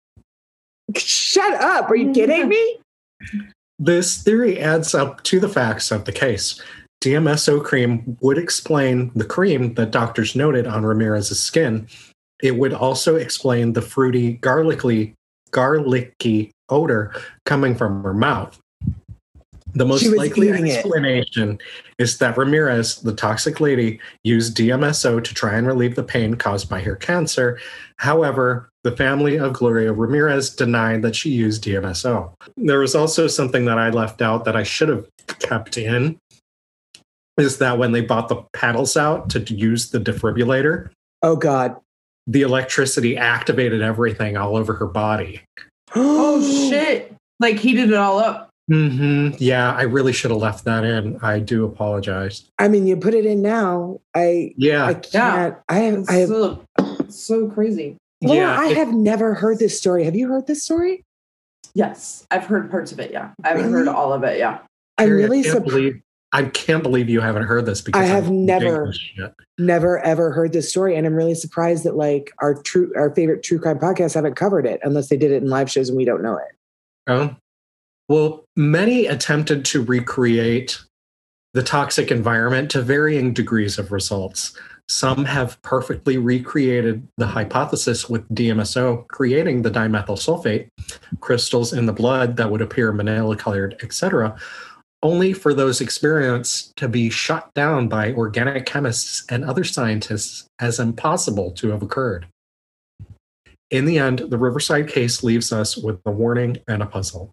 Shut 0.97 1.53
up. 1.61 1.89
Are 1.89 1.95
you 1.95 2.11
kidding 2.11 2.49
me? 2.49 2.79
This 3.79 4.21
theory 4.21 4.59
adds 4.59 4.93
up 4.93 5.23
to 5.23 5.39
the 5.39 5.49
facts 5.49 5.91
of 5.91 6.05
the 6.05 6.11
case. 6.11 6.61
DMSO 7.03 7.63
cream 7.63 8.17
would 8.21 8.37
explain 8.37 9.11
the 9.13 9.25
cream 9.25 9.73
that 9.73 9.91
doctors 9.91 10.35
noted 10.35 10.67
on 10.67 10.85
Ramirez's 10.85 11.41
skin. 11.41 11.87
It 12.41 12.55
would 12.57 12.73
also 12.73 13.15
explain 13.15 13.73
the 13.73 13.81
fruity, 13.81 14.33
garlicky, 14.33 15.15
garlicky 15.51 16.51
odor 16.69 17.13
coming 17.45 17.75
from 17.75 18.03
her 18.03 18.13
mouth. 18.13 18.59
The 19.75 19.85
most 19.85 20.05
likely 20.05 20.51
explanation 20.51 21.57
is 21.97 22.19
that 22.19 22.37
Ramirez, 22.37 22.97
the 23.01 23.13
toxic 23.13 23.59
lady, 23.59 23.99
used 24.23 24.55
DMSO 24.55 25.23
to 25.23 25.33
try 25.33 25.55
and 25.55 25.65
relieve 25.65 25.95
the 25.95 26.03
pain 26.03 26.35
caused 26.35 26.69
by 26.69 26.79
her 26.81 26.95
cancer. 26.95 27.59
However, 27.97 28.69
the 28.83 28.95
family 28.95 29.37
of 29.37 29.53
Gloria 29.53 29.93
Ramirez 29.93 30.49
denied 30.55 31.01
that 31.03 31.15
she 31.15 31.29
used 31.29 31.63
DMSO. 31.63 32.31
There 32.57 32.79
was 32.79 32.95
also 32.95 33.27
something 33.27 33.65
that 33.65 33.77
I 33.77 33.89
left 33.89 34.21
out 34.21 34.43
that 34.45 34.55
I 34.55 34.63
should 34.63 34.89
have 34.89 35.07
kept 35.39 35.77
in 35.77 36.17
is 37.37 37.57
that 37.59 37.77
when 37.77 37.93
they 37.93 38.01
bought 38.01 38.29
the 38.29 38.43
paddles 38.53 38.95
out 38.97 39.29
to 39.31 39.39
use 39.53 39.89
the 39.89 39.99
defibrillator, 39.99 40.89
Oh 41.21 41.35
God. 41.35 41.77
the 42.27 42.41
electricity 42.41 43.17
activated 43.17 43.81
everything 43.81 44.35
all 44.37 44.55
over 44.57 44.73
her 44.73 44.87
body. 44.87 45.41
Oh 45.95 46.41
shit! 46.69 47.13
Like 47.39 47.57
heated 47.57 47.89
it 47.91 47.95
all 47.95 48.17
up. 48.17 48.49
hmm 48.67 49.29
Yeah, 49.37 49.71
I 49.73 49.83
really 49.83 50.11
should 50.11 50.31
have 50.31 50.39
left 50.39 50.65
that 50.65 50.83
in. 50.83 51.19
I 51.21 51.37
do 51.39 51.65
apologize. 51.65 52.45
I 52.57 52.67
mean, 52.67 52.87
you 52.87 52.97
put 52.97 53.13
it 53.13 53.25
in 53.27 53.43
now. 53.43 53.99
I 54.15 54.53
Yeah, 54.57 54.85
I 54.87 54.93
can't. 54.95 55.55
I 55.69 55.75
have. 55.77 56.05
I 56.09 56.13
have. 56.15 56.29
so, 56.29 56.65
so 57.09 57.47
crazy. 57.49 57.97
Laura, 58.23 58.39
yeah. 58.39 58.57
I 58.59 58.67
have 58.73 58.93
never 58.93 59.33
heard 59.33 59.59
this 59.59 59.77
story. 59.77 60.03
Have 60.05 60.15
you 60.15 60.27
heard 60.27 60.47
this 60.47 60.63
story? 60.63 61.03
Yes, 61.75 62.25
I've 62.31 62.45
heard 62.45 62.69
parts 62.71 62.91
of 62.91 62.99
it. 62.99 63.11
Yeah, 63.11 63.31
I 63.43 63.49
haven't 63.49 63.71
Really? 63.71 63.85
heard 63.85 63.87
all 63.95 64.13
of 64.13 64.23
it. 64.23 64.37
Yeah. 64.37 64.59
I'm 64.97 65.09
really 65.09 65.39
I 65.39 65.43
can't 65.43 65.53
surprised. 65.55 65.71
believe 65.75 66.01
I 66.35 66.43
can't 66.45 66.83
believe 66.83 67.09
you 67.09 67.21
haven't 67.21 67.43
heard 67.43 67.65
this 67.65 67.81
because 67.81 68.01
I 68.01 68.05
have 68.05 68.27
I'm 68.27 68.45
never- 68.45 68.93
never 69.59 69.99
ever 69.99 70.31
heard 70.31 70.51
this 70.51 70.67
story 70.69 70.95
and 70.95 71.05
i'm 71.05 71.13
really 71.13 71.35
surprised 71.35 71.83
that 71.83 71.95
like 71.95 72.31
our 72.39 72.55
true 72.63 72.91
our 72.95 73.13
favorite 73.13 73.43
true 73.43 73.59
crime 73.59 73.77
podcasts 73.77 74.15
haven't 74.15 74.33
covered 74.35 74.65
it 74.65 74.79
unless 74.83 75.09
they 75.09 75.17
did 75.17 75.29
it 75.31 75.43
in 75.43 75.49
live 75.49 75.69
shows 75.69 75.89
and 75.89 75.97
we 75.97 76.05
don't 76.05 76.23
know 76.23 76.35
it 76.37 76.55
Oh. 77.07 77.35
Well, 78.09 78.45
many 78.55 79.05
attempted 79.07 79.63
to 79.65 79.83
recreate 79.83 80.79
the 81.53 81.61
toxic 81.63 82.09
environment 82.11 82.71
to 82.71 82.81
varying 82.81 83.31
degrees 83.33 83.77
of 83.77 83.91
results. 83.91 84.57
Some 84.89 85.25
have 85.25 85.61
perfectly 85.61 86.17
recreated 86.17 87.07
the 87.17 87.27
hypothesis 87.27 88.09
with 88.09 88.27
DMSO 88.29 89.07
creating 89.07 89.61
the 89.61 89.71
dimethyl 89.71 90.17
sulfate 90.17 90.67
crystals 91.21 91.71
in 91.73 91.85
the 91.85 91.93
blood 91.93 92.37
that 92.37 92.51
would 92.51 92.61
appear 92.61 92.91
manila 92.91 93.35
colored, 93.35 93.77
etc., 93.81 94.37
only 95.01 95.33
for 95.33 95.53
those 95.53 95.81
experiments 95.81 96.71
to 96.77 96.87
be 96.87 97.09
shot 97.09 97.53
down 97.53 97.89
by 97.89 98.13
organic 98.13 98.65
chemists 98.65 99.25
and 99.29 99.43
other 99.43 99.63
scientists 99.63 100.47
as 100.59 100.79
impossible 100.79 101.51
to 101.51 101.69
have 101.69 101.83
occurred. 101.83 102.25
In 103.69 103.85
the 103.85 103.97
end, 103.97 104.19
the 104.19 104.37
Riverside 104.37 104.87
case 104.87 105.23
leaves 105.23 105.51
us 105.51 105.75
with 105.75 105.99
a 106.05 106.11
warning 106.11 106.57
and 106.67 106.81
a 106.81 106.85
puzzle. 106.85 107.31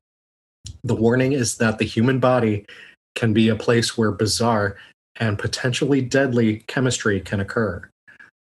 The 0.82 0.96
warning 0.96 1.32
is 1.32 1.58
that 1.58 1.78
the 1.78 1.84
human 1.84 2.18
body 2.18 2.66
can 3.14 3.32
be 3.32 3.48
a 3.48 3.56
place 3.56 3.96
where 3.96 4.10
bizarre 4.10 4.76
and 5.16 5.38
potentially 5.38 6.00
deadly 6.00 6.58
chemistry 6.66 7.20
can 7.20 7.40
occur. 7.40 7.88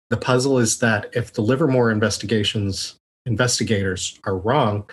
The 0.10 0.18
puzzle 0.18 0.60
is 0.60 0.80
that 0.80 1.10
if 1.14 1.34
the 1.34 1.42
Livermore 1.42 1.92
investigations 1.92 2.96
investigators 3.26 4.20
are 4.26 4.38
wrong, 4.38 4.90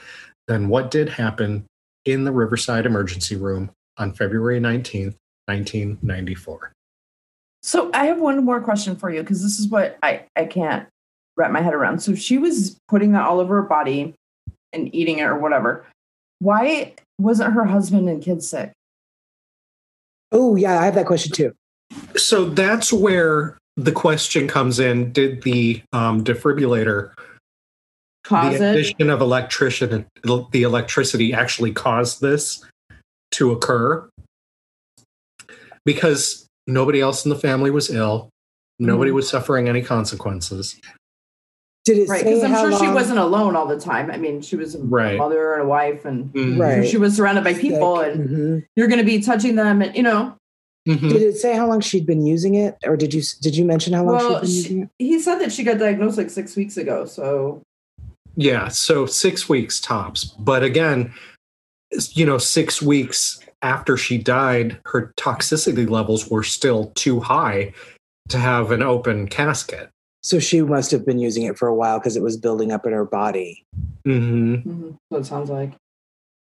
then 0.48 0.68
what 0.68 0.90
did 0.90 1.08
happen 1.08 1.66
in 2.04 2.24
the 2.24 2.32
Riverside 2.32 2.86
emergency 2.86 3.36
room 3.36 3.70
on 3.98 4.12
February 4.12 4.60
19th, 4.60 5.16
1994? 5.46 6.72
So 7.62 7.90
I 7.92 8.06
have 8.06 8.20
one 8.20 8.42
more 8.44 8.60
question 8.60 8.96
for 8.96 9.10
you 9.10 9.20
because 9.20 9.42
this 9.42 9.58
is 9.58 9.68
what 9.68 9.98
I 10.02 10.24
I 10.36 10.46
can't 10.46 10.86
wrap 11.36 11.50
my 11.50 11.60
head 11.60 11.74
around. 11.74 12.00
So 12.00 12.14
she 12.14 12.38
was 12.38 12.78
putting 12.88 13.12
that 13.12 13.26
all 13.26 13.40
over 13.40 13.56
her 13.56 13.68
body 13.68 14.14
and 14.72 14.94
eating 14.94 15.18
it 15.18 15.24
or 15.24 15.38
whatever. 15.38 15.84
Why 16.38 16.94
wasn't 17.18 17.52
her 17.52 17.64
husband 17.64 18.08
and 18.08 18.22
kids 18.22 18.48
sick? 18.48 18.72
oh 20.32 20.56
yeah 20.56 20.80
i 20.80 20.84
have 20.84 20.94
that 20.94 21.06
question 21.06 21.32
too 21.32 21.52
So 22.16 22.46
that's 22.46 22.92
where 22.92 23.56
the 23.76 23.92
question 23.92 24.48
comes 24.48 24.78
in. 24.80 25.12
Did 25.12 25.42
the 25.42 25.82
um, 25.92 26.22
defibrillator 26.24 27.12
Cause 28.24 28.58
the 28.58 28.64
it? 28.66 28.70
addition 28.70 29.10
of 29.10 29.20
electrician 29.20 30.06
the 30.24 30.62
electricity 30.62 31.32
actually 31.32 31.72
caused 31.72 32.20
this 32.20 32.64
to 33.32 33.50
occur 33.52 34.08
because 35.84 36.46
nobody 36.66 37.00
else 37.00 37.24
in 37.24 37.30
the 37.30 37.38
family 37.38 37.70
was 37.70 37.90
ill 37.90 38.28
nobody 38.78 39.10
Mhm. 39.10 39.14
was 39.14 39.28
suffering 39.28 39.68
any 39.68 39.82
consequences 39.82 40.78
did 41.86 41.96
it 41.98 42.08
Right, 42.10 42.22
because 42.22 42.44
I'm 42.44 42.50
how 42.52 42.68
sure 42.70 42.78
she 42.78 42.88
wasn't 42.92 43.18
alone 43.20 43.56
all 43.56 43.66
the 43.66 43.80
time. 43.80 44.10
I 44.10 44.18
mean, 44.18 44.42
she 44.42 44.54
was 44.54 44.74
a 44.74 44.80
Right. 44.82 45.16
mother 45.16 45.54
and 45.54 45.62
a 45.62 45.66
wife, 45.66 46.04
and 46.04 46.30
Mhm. 46.34 46.60
Right. 46.60 46.86
she 46.86 46.98
was 46.98 47.16
surrounded 47.16 47.42
by 47.42 47.54
people, 47.54 47.96
Sick. 47.96 48.14
and 48.16 48.28
Mhm. 48.28 48.66
you're 48.76 48.86
going 48.86 48.98
to 48.98 49.04
be 49.04 49.20
touching 49.22 49.54
them, 49.56 49.80
and 49.80 49.96
you 49.96 50.02
know. 50.02 50.36
Mhm. 50.90 51.08
did 51.08 51.22
it 51.22 51.36
say 51.36 51.54
how 51.54 51.66
long 51.68 51.80
she'd 51.80 52.06
been 52.06 52.26
using 52.26 52.54
it 52.54 52.76
or 52.84 52.96
did 52.96 53.14
you 53.14 53.22
did 53.40 53.54
you 53.56 53.64
mention 53.64 53.92
how 53.92 54.04
long 54.04 54.18
she'd 54.18 54.28
Well, 54.28 54.40
been 54.40 54.50
using 54.50 54.76
she, 54.76 54.82
it 54.82 54.88
he 54.98 55.18
said 55.20 55.38
that 55.38 55.52
she 55.52 55.62
got 55.62 55.78
diagnosed 55.78 56.18
like 56.18 56.30
six 56.30 56.56
weeks 56.56 56.76
ago. 56.76 57.04
So 57.04 57.62
yeah 58.36 58.68
so 58.68 59.06
six 59.06 59.48
weeks 59.48 59.80
tops 59.80 60.24
but 60.24 60.62
again 60.62 61.12
you 62.12 62.24
know 62.24 62.38
six 62.38 62.80
weeks 62.80 63.40
after 63.62 63.96
she 63.96 64.16
died 64.18 64.78
her 64.86 65.12
toxicity 65.16 65.88
levels 65.88 66.28
were 66.30 66.42
still 66.44 66.92
too 66.94 67.20
high 67.20 67.72
to 68.28 68.38
have 68.38 68.70
an 68.70 68.82
open 68.82 69.26
casket 69.28 69.90
so 70.22 70.38
she 70.38 70.62
must 70.62 70.90
have 70.90 71.04
been 71.04 71.18
using 71.18 71.42
it 71.44 71.58
for 71.58 71.66
a 71.68 71.74
while 71.74 71.98
because 71.98 72.16
it 72.16 72.22
was 72.22 72.36
building 72.36 72.70
up 72.72 72.86
in 72.86 72.92
her 72.92 73.04
body 73.04 73.64
hmm 74.04 74.54
mhm, 74.54 74.96
so 75.12 75.18
it 75.18 75.26
sounds 75.26 75.50
like. 75.50 75.72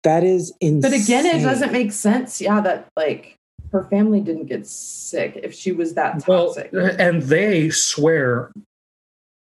that 0.03 0.25
is 0.25 0.53
insane 0.61 0.81
But 0.91 0.93
again, 1.01 1.27
it 1.27 1.43
doesn't 1.43 1.73
make 1.73 1.93
sense. 1.93 2.41
Yeah, 2.41 2.61
that 2.63 2.89
like 2.97 3.36
her 3.77 3.85
family 3.91 4.21
didn't 4.21 4.47
get 4.47 4.67
sick 4.67 5.39
if 5.43 5.53
she 5.55 5.73
was 5.73 5.95
that 5.95 6.27
Well, 6.27 6.55
toxic. 6.55 6.71
and 6.73 7.23
they 7.23 7.69
swear 7.71 8.51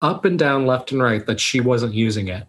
up 0.03 0.25
and 0.25 0.39
down, 0.39 0.67
left 0.67 0.93
and 0.93 1.03
right, 1.03 1.25
that 1.27 1.41
she 1.41 1.61
wasn't 1.61 1.95
using 1.95 2.29
it. 2.29 2.47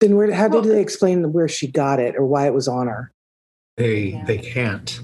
then 0.00 0.16
where 0.16 0.30
how 0.32 0.48
Well- 0.48 0.62
did 0.62 0.72
they 0.72 0.80
explain 0.82 1.32
where 1.32 1.48
she 1.48 1.66
got 1.68 1.98
it 2.00 2.16
or 2.16 2.26
why 2.26 2.46
it 2.46 2.52
was 2.54 2.66
on 2.68 2.88
her 2.88 3.10
They 3.76 4.10
Yeah. 4.10 4.24
they 4.26 4.38
can't. 4.38 5.00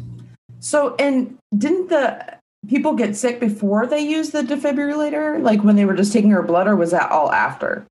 So, 0.60 0.94
and 0.98 1.38
didn't 1.56 1.88
the 1.88 2.34
people 2.68 2.92
get 2.94 3.16
sick 3.16 3.38
before 3.40 3.86
they 3.86 4.00
used 4.00 4.32
the 4.32 4.42
defibrillator? 4.42 5.40
Like 5.42 5.62
when 5.64 5.76
they 5.76 5.84
were 5.86 5.94
just 5.94 6.12
taking 6.12 6.30
her 6.30 6.42
blood, 6.42 6.66
or 6.66 6.76
was 6.76 6.90
that 6.90 7.10
all 7.10 7.32
after? 7.32 7.86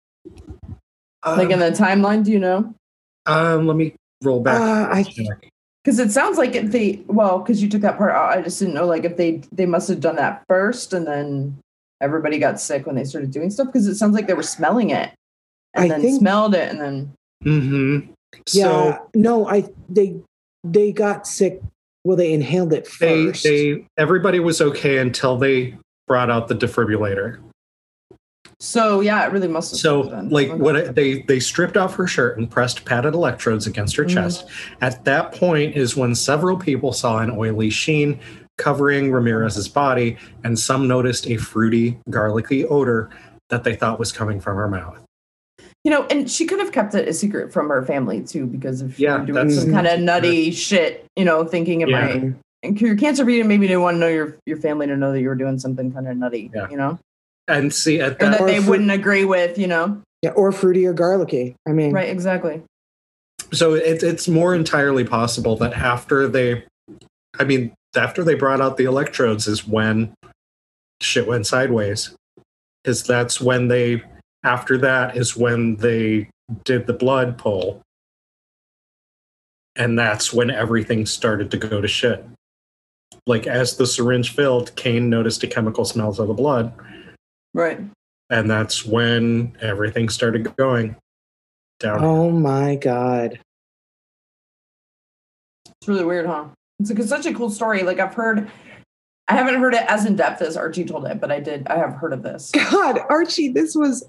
like 1.26 1.50
in 1.50 1.54
Um, 1.54 1.60
the 1.60 1.72
timeline, 1.72 2.24
do 2.24 2.32
you 2.32 2.40
know? 2.40 2.74
um, 3.26 3.66
let 3.68 3.76
me 3.76 3.94
roll 4.24 4.40
back. 4.42 4.60
Uh, 4.62 4.88
I- 4.94 5.04
Check. 5.04 5.50
Because 5.88 6.00
it 6.00 6.12
sounds 6.12 6.38
like 6.38 6.54
if 6.54 6.72
they, 6.72 7.02
well, 7.08 7.40
because 7.40 7.64
you 7.64 7.70
took 7.70 7.80
that 7.80 7.98
part 7.98 8.12
out, 8.12 8.38
I 8.38 8.42
just 8.42 8.60
didn't 8.60 8.74
know 8.74 8.86
like 8.86 9.06
if 9.06 9.16
they 9.16 9.42
they 9.54 9.66
must 9.66 9.88
have 9.88 10.02
done 10.02 10.18
that 10.18 10.44
first 10.50 10.92
and 10.92 11.08
then 11.08 11.58
everybody 12.02 12.40
got 12.40 12.60
sick 12.60 12.86
when 12.86 12.98
they 12.98 13.06
started 13.06 13.32
doing 13.32 13.50
stuff. 13.50 13.68
Because 13.68 13.88
it 13.88 13.96
sounds 13.96 14.14
like 14.14 14.28
they 14.28 14.34
were 14.34 14.44
smelling 14.44 14.90
it 14.90 15.12
and 15.74 15.86
I 15.86 15.88
then 15.88 16.02
think- 16.02 16.20
smelled 16.20 16.56
it 16.56 16.70
and 16.70 16.82
then 16.82 17.14
mm-hmm 17.46 18.12
yeah 18.52 18.64
So 18.98 19.10
no 19.16 19.48
i 19.48 19.64
they 19.88 20.16
they 20.64 20.92
got 20.92 21.26
sick 21.26 21.62
well 22.04 22.18
they 22.18 22.34
inhaled 22.34 22.74
it 22.74 22.86
first 22.86 23.00
they 23.00 23.26
first 23.28 23.44
they 23.44 23.86
everybody 23.98 24.40
was 24.40 24.60
okay 24.60 24.98
until 24.98 25.38
they 25.38 25.78
brought 26.08 26.30
out 26.30 26.50
the 26.50 26.56
defibrillator. 26.56 27.40
So 28.60 29.02
yeah, 29.02 29.26
it 29.26 29.32
really 29.32 29.48
must 29.48 29.72
have. 29.72 29.80
So 29.80 30.04
been. 30.04 30.30
like 30.30 30.50
Okay. 30.50 30.58
what 30.62 30.76
it- 30.76 30.96
they 30.96 31.22
they 31.24 31.40
stripped 31.40 31.78
off 31.78 31.96
her 31.96 32.08
shirt 32.08 32.38
and 32.38 32.50
pressed 32.50 32.86
padded 32.86 33.14
electrodes 33.14 33.68
against 33.68 33.96
her 33.98 34.06
Mhm. 34.06 34.10
chest. 34.10 34.46
At 34.82 35.06
that 35.06 35.32
point 35.34 35.76
is 35.76 35.96
when 35.96 36.16
several 36.16 36.58
people 36.58 36.92
saw 36.94 37.20
an 37.20 37.32
oily 37.32 37.70
sheen 37.70 38.20
covering 38.58 39.12
Ramirez's 39.12 39.68
body, 39.68 40.18
and 40.44 40.58
some 40.58 40.88
noticed 40.88 41.28
a 41.28 41.38
fruity, 41.38 42.00
garlicky 42.10 42.66
odor 42.66 43.10
that 43.50 43.64
they 43.64 43.76
thought 43.76 44.00
was 44.00 44.12
coming 44.12 44.40
from 44.40 44.58
her 44.58 44.68
mouth. 44.68 44.98
You 45.84 45.92
know, 45.92 46.06
and 46.10 46.30
she 46.30 46.46
could 46.48 46.60
have 46.60 46.72
kept 46.72 46.96
it 46.96 47.08
a 47.08 47.14
secret 47.14 47.54
from 47.54 47.70
her 47.70 47.84
family 47.84 48.22
too, 48.22 48.48
because 48.48 48.82
if 48.82 49.00
Yeah, 49.00 49.18
you're 49.18 49.26
doing 49.28 49.36
that's- 49.36 49.62
some 49.62 49.72
kind 49.72 49.86
of 49.86 50.00
nutty 50.02 50.50
shit, 50.52 51.06
you 51.16 51.24
know, 51.24 51.44
thinking 51.46 51.82
it 51.82 51.90
Yeah. 51.90 52.02
might. 52.02 52.34
And 52.64 52.82
your 52.82 52.96
cancer 52.96 53.24
reading 53.24 53.48
maybe 53.48 53.68
didn't 53.68 53.84
want 53.84 53.96
to 53.96 54.00
know 54.00 54.08
your 54.08 54.36
your 54.48 54.58
family 54.58 54.88
to 54.88 54.98
know 54.98 55.12
that 55.12 55.22
you 55.22 55.28
were 55.30 55.36
doing 55.36 55.60
something 55.60 55.92
kind 55.94 56.08
of 56.08 56.18
nutty, 56.18 56.50
Yeah. 56.54 56.68
you 56.72 56.78
know, 56.78 56.98
And 57.48 57.74
see 57.74 58.00
at 58.02 58.14
or 58.14 58.16
that 58.16 58.40
that 58.40 58.46
they 58.46 58.58
fruit- 58.58 58.70
wouldn't 58.70 58.92
agree 58.92 59.26
with, 59.26 59.58
you 59.58 59.68
know. 59.68 60.02
yeah 60.22 60.32
or 60.32 60.52
fruity 60.52 60.86
or 60.86 60.94
garlicky 60.94 61.56
i 61.68 61.72
mean 61.72 61.94
Right, 61.94 62.10
exactly. 62.10 62.62
so 63.54 63.74
it, 63.76 64.04
it's 64.04 64.28
more 64.28 64.54
entirely 64.56 65.04
possible 65.06 65.56
that 65.58 65.74
after 65.74 66.28
they 66.28 66.64
i 67.40 67.44
mean 67.44 67.72
after 67.96 68.24
they 68.24 68.34
brought 68.34 68.60
out 68.62 68.78
the 68.78 68.86
electrodes 68.86 69.48
is 69.48 69.66
when 69.68 70.14
shit 71.02 71.28
went 71.28 71.46
sideways 71.48 72.16
because 72.84 73.04
that's 73.04 73.40
when 73.40 73.68
they 73.70 74.02
after 74.44 74.78
that 74.80 75.16
is 75.16 75.38
when 75.38 75.76
they 75.78 76.30
did 76.64 76.88
the 76.88 76.94
blood 76.94 77.38
pull. 77.38 77.82
And 79.76 79.98
that's 80.00 80.34
when 80.34 80.50
everything 80.50 81.06
started 81.06 81.52
to 81.52 81.58
go 81.58 81.82
to 81.82 81.88
shit. 81.88 82.26
Like 83.28 83.46
as 83.46 83.78
the 83.78 83.86
syringe 83.86 84.34
filled, 84.34 84.76
Kane 84.76 85.10
noticed 85.10 85.44
a 85.44 85.48
chemical 85.48 85.86
smells 85.86 86.18
of 86.20 86.28
the 86.28 86.34
blood. 86.34 86.74
Right. 87.58 87.80
And 88.30 88.48
that's 88.48 88.86
when 88.86 89.58
everything 89.62 90.10
started 90.10 90.56
going 90.58 90.96
down. 91.80 92.04
Oh 92.04 92.30
my 92.30 92.76
god. 92.76 93.40
It's 95.66 95.88
really 95.88 96.06
weird, 96.06 96.28
huh? 96.28 96.46
It's, 96.80 96.92
like, 96.92 97.00
it's 97.00 97.10
such 97.10 97.26
a 97.26 97.34
cool 97.34 97.50
story. 97.50 97.82
Like 97.82 98.00
I've 98.00 98.14
heard, 98.14 98.52
I 99.28 99.34
haven't 99.34 99.60
heard 99.60 99.74
it 99.74 99.84
as 99.88 100.06
in 100.06 100.16
depth 100.16 100.44
as 100.44 100.56
Archie 100.56 100.86
told 100.86 101.08
it, 101.08 101.20
but 101.20 101.32
I 101.32 101.40
did. 101.40 101.66
I 101.66 101.78
have 101.78 101.94
heard 101.94 102.14
of 102.14 102.22
this. 102.22 102.52
God, 102.72 103.00
Archie, 103.10 103.52
this 103.52 103.74
was 103.76 104.08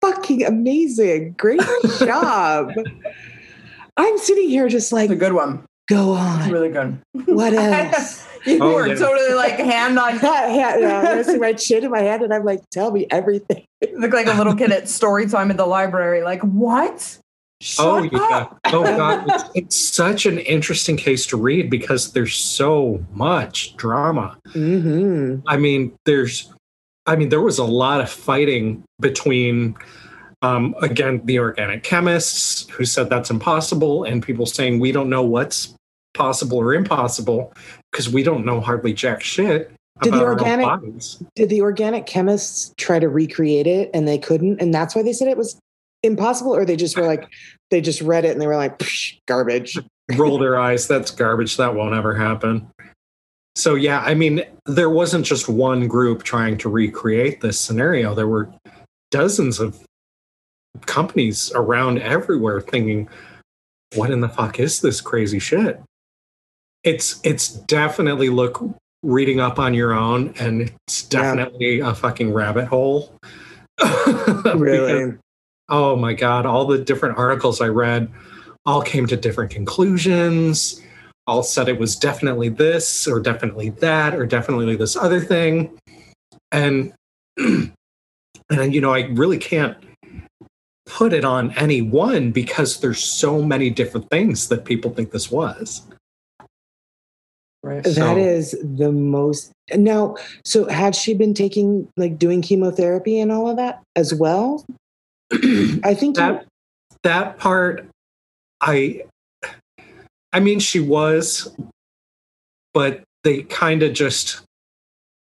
fucking 0.00 0.44
amazing. 0.44 1.36
Great 1.38 1.60
job. 2.00 2.72
I'm 3.96 4.18
sitting 4.18 4.48
here 4.48 4.68
just 4.68 4.90
like, 4.90 5.04
It's 5.04 5.12
a 5.12 5.16
good 5.16 5.34
one. 5.34 5.67
Go 5.88 6.14
It's 6.14 6.46
on. 6.46 6.50
really 6.50 6.68
good. 6.70 6.98
What 7.26 7.52
else? 7.54 8.26
you 8.46 8.58
Oh, 8.60 8.74
were 8.74 8.86
yeah. 8.88 8.94
totally 8.94 9.34
like 9.34 9.54
hand 9.54 9.98
on, 9.98 10.16
yeah, 10.22 10.76
yeah, 10.78 11.00
I 11.18 11.22
see 11.22 11.38
my 11.38 11.52
chin 11.52 11.84
in 11.84 11.90
my 11.90 12.00
hand, 12.00 12.22
and 12.22 12.32
I'm 12.32 12.44
like, 12.44 12.60
tell 12.70 12.90
me 12.90 13.06
everything. 13.10 13.64
look 13.96 14.12
like 14.12 14.26
a 14.26 14.34
little 14.34 14.54
kid 14.54 14.70
at 14.72 14.88
story 14.88 15.26
time 15.28 15.50
at 15.50 15.56
the 15.56 15.66
library. 15.66 16.22
Like 16.22 16.40
what? 16.42 17.18
Shut 17.60 17.86
Oh 17.86 18.02
yeah. 18.04 18.18
up. 18.36 18.58
Oh 18.66 18.84
god. 18.84 19.24
It's, 19.28 19.44
it's 19.54 19.76
such 19.76 20.26
an 20.26 20.38
interesting 20.38 20.96
case 20.96 21.26
to 21.26 21.36
read 21.36 21.68
because 21.70 22.12
there's 22.12 22.36
so 22.36 23.04
much 23.12 23.76
drama. 23.76 24.38
hmm 24.52 25.36
I 25.46 25.56
mean, 25.56 25.92
there's 26.04 26.52
I 27.06 27.16
mean, 27.16 27.30
there 27.30 27.40
was 27.40 27.58
a 27.58 27.64
lot 27.64 28.00
of 28.00 28.10
fighting 28.10 28.84
between 29.00 29.76
um, 30.42 30.76
again, 30.82 31.20
the 31.24 31.40
organic 31.40 31.82
chemists 31.82 32.68
who 32.70 32.84
said 32.84 33.10
that's 33.10 33.28
impossible, 33.30 34.04
and 34.04 34.22
people 34.22 34.46
saying 34.46 34.78
we 34.78 34.92
don't 34.92 35.08
know 35.10 35.22
what's 35.22 35.74
possible 36.14 36.58
or 36.58 36.74
impossible 36.74 37.52
because 37.92 38.08
we 38.08 38.22
don't 38.22 38.44
know 38.44 38.60
hardly 38.60 38.92
jack 38.92 39.22
shit 39.22 39.70
Did 40.02 40.12
the 40.12 40.16
about 40.16 40.26
our 40.26 40.32
organic- 40.32 40.66
bodies. 40.66 41.22
Did 41.36 41.48
the 41.48 41.60
organic 41.62 42.06
chemists 42.06 42.72
try 42.76 42.98
to 42.98 43.08
recreate 43.08 43.66
it 43.66 43.90
and 43.94 44.06
they 44.06 44.18
couldn't, 44.18 44.60
and 44.60 44.74
that's 44.74 44.94
why 44.94 45.02
they 45.02 45.12
said 45.12 45.28
it 45.28 45.36
was 45.36 45.58
impossible, 46.02 46.54
or 46.54 46.64
they 46.64 46.76
just 46.76 46.96
were 46.96 47.06
like, 47.06 47.28
they 47.70 47.80
just 47.80 48.00
read 48.00 48.24
it 48.24 48.32
and 48.32 48.40
they 48.40 48.46
were 48.46 48.56
like, 48.56 48.78
"Psh, 48.78 49.18
garbage. 49.26 49.78
roll 50.16 50.38
their 50.38 50.58
eyes. 50.58 50.88
That's 50.88 51.10
garbage. 51.10 51.56
That 51.56 51.74
won't 51.74 51.94
ever 51.94 52.14
happen. 52.14 52.68
So 53.56 53.74
yeah, 53.74 54.00
I 54.00 54.14
mean, 54.14 54.42
there 54.66 54.90
wasn't 54.90 55.26
just 55.26 55.48
one 55.48 55.88
group 55.88 56.22
trying 56.22 56.58
to 56.58 56.68
recreate 56.68 57.40
this 57.40 57.58
scenario. 57.58 58.14
There 58.14 58.28
were 58.28 58.52
dozens 59.10 59.58
of 59.58 59.84
companies 60.86 61.50
around 61.54 61.98
everywhere 61.98 62.60
thinking, 62.60 63.08
"What 63.94 64.10
in 64.10 64.20
the 64.20 64.28
fuck 64.28 64.60
is 64.60 64.80
this 64.80 65.00
crazy 65.00 65.40
shit?" 65.40 65.80
It's 66.84 67.20
it's 67.24 67.48
definitely 67.48 68.28
look 68.28 68.62
reading 69.02 69.40
up 69.40 69.58
on 69.58 69.74
your 69.74 69.92
own, 69.92 70.34
and 70.38 70.62
it's 70.86 71.06
Yeah. 71.12 71.34
definitely 71.34 71.80
a 71.80 71.94
fucking 71.94 72.32
rabbit 72.32 72.66
hole. 72.66 73.14
Because- 73.78 75.14
oh 75.70 75.94
my 75.94 76.14
god 76.14 76.46
all 76.46 76.64
the 76.64 76.78
different 76.78 77.18
articles 77.18 77.60
i 77.60 77.66
read 77.68 78.10
all 78.64 78.80
came 78.80 79.06
to 79.06 79.16
different 79.16 79.50
conclusions 79.50 80.80
all 81.26 81.42
said 81.42 81.68
it 81.68 81.78
was 81.78 81.94
definitely 81.94 82.48
this 82.48 83.06
or 83.06 83.20
definitely 83.20 83.68
that 83.70 84.14
or 84.14 84.24
definitely 84.24 84.74
this 84.76 84.96
other 84.96 85.20
thing 85.20 85.78
and 86.52 86.92
and 87.36 87.74
you 88.74 88.80
know 88.80 88.92
i 88.94 89.02
really 89.12 89.36
can't 89.38 89.76
put 90.86 91.12
it 91.12 91.24
on 91.24 91.52
any 91.52 91.82
one 91.82 92.30
because 92.32 92.80
there's 92.80 92.98
so 92.98 93.42
many 93.42 93.68
different 93.68 94.08
things 94.08 94.48
that 94.48 94.64
people 94.64 94.90
think 94.90 95.10
this 95.10 95.30
was 95.30 95.82
Right. 97.62 97.82
That 97.82 97.94
So- 97.94 98.16
is 98.16 98.56
the 98.62 98.92
most. 98.92 99.52
Now, 99.74 100.16
so 100.44 100.66
had 100.68 100.94
she 100.94 101.12
been 101.14 101.34
taking, 101.34 101.88
like, 101.96 102.18
doing 102.18 102.40
chemotherapy 102.40 103.18
and 103.18 103.30
all 103.32 103.50
of 103.50 103.56
that 103.56 103.82
as 103.96 104.14
well? 104.14 104.64
I 105.32 105.94
think 105.94 106.16
you- 106.16 106.22
that 106.22 106.46
that 107.04 107.38
part 107.38 107.86
i 108.60 109.02
i 110.32 110.40
mean 110.40 110.58
she 110.58 110.80
was 110.80 111.54
but 112.74 113.02
they 113.24 113.42
kind 113.44 113.82
of 113.82 113.92
just 113.92 114.42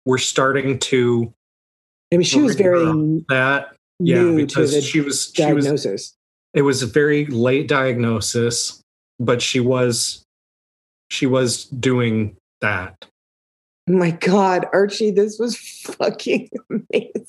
were 0.06 0.18
starting 0.18 0.78
to 0.78 1.32
I 2.12 2.16
mean, 2.16 2.22
she 2.24 2.40
was 2.40 2.54
very 2.54 2.84
that 3.28 3.74
yeah 3.98 4.32
because 4.34 4.82
she 4.84 5.00
was 5.00 5.30
she 5.34 5.52
was 5.52 6.14
it 6.54 6.62
was 6.62 6.82
a 6.82 6.86
very 6.86 7.26
late 7.26 7.68
diagnosis 7.68 8.80
but 9.20 9.42
she 9.42 9.60
was 9.60 10.22
she 11.08 11.26
was 11.26 11.64
doing 11.64 12.36
that 12.60 13.06
Oh 13.90 13.94
my 13.94 14.10
God, 14.10 14.66
Archie, 14.74 15.10
this 15.10 15.38
was 15.38 15.56
fucking 15.56 16.50
amazing. 16.70 17.22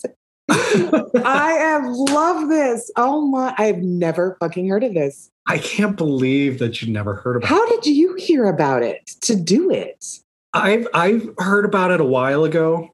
I 0.49 1.51
have 1.57 1.85
loved 1.85 2.51
this. 2.51 2.91
Oh 2.97 3.21
my, 3.27 3.53
I've 3.57 3.77
never 3.77 4.35
fucking 4.41 4.67
heard 4.67 4.83
of 4.83 4.93
this. 4.93 5.29
i 5.47 5.57
can't 5.57 5.95
believe 5.95 6.59
that 6.59 6.81
you 6.81 6.91
never 6.91 7.13
heard 7.15 7.37
about 7.37 7.45
it 7.45 7.49
How 7.49 7.65
did 7.69 7.85
you 7.85 8.15
hear 8.15 8.45
about 8.45 8.83
it 8.83 9.07
to 9.21 9.35
do 9.35 9.71
it? 9.71 10.05
i've 10.53 10.85
i've 10.93 11.29
heard 11.37 11.63
about 11.63 11.91
it 11.91 12.01
a 12.01 12.05
while 12.05 12.43
ago 12.43 12.89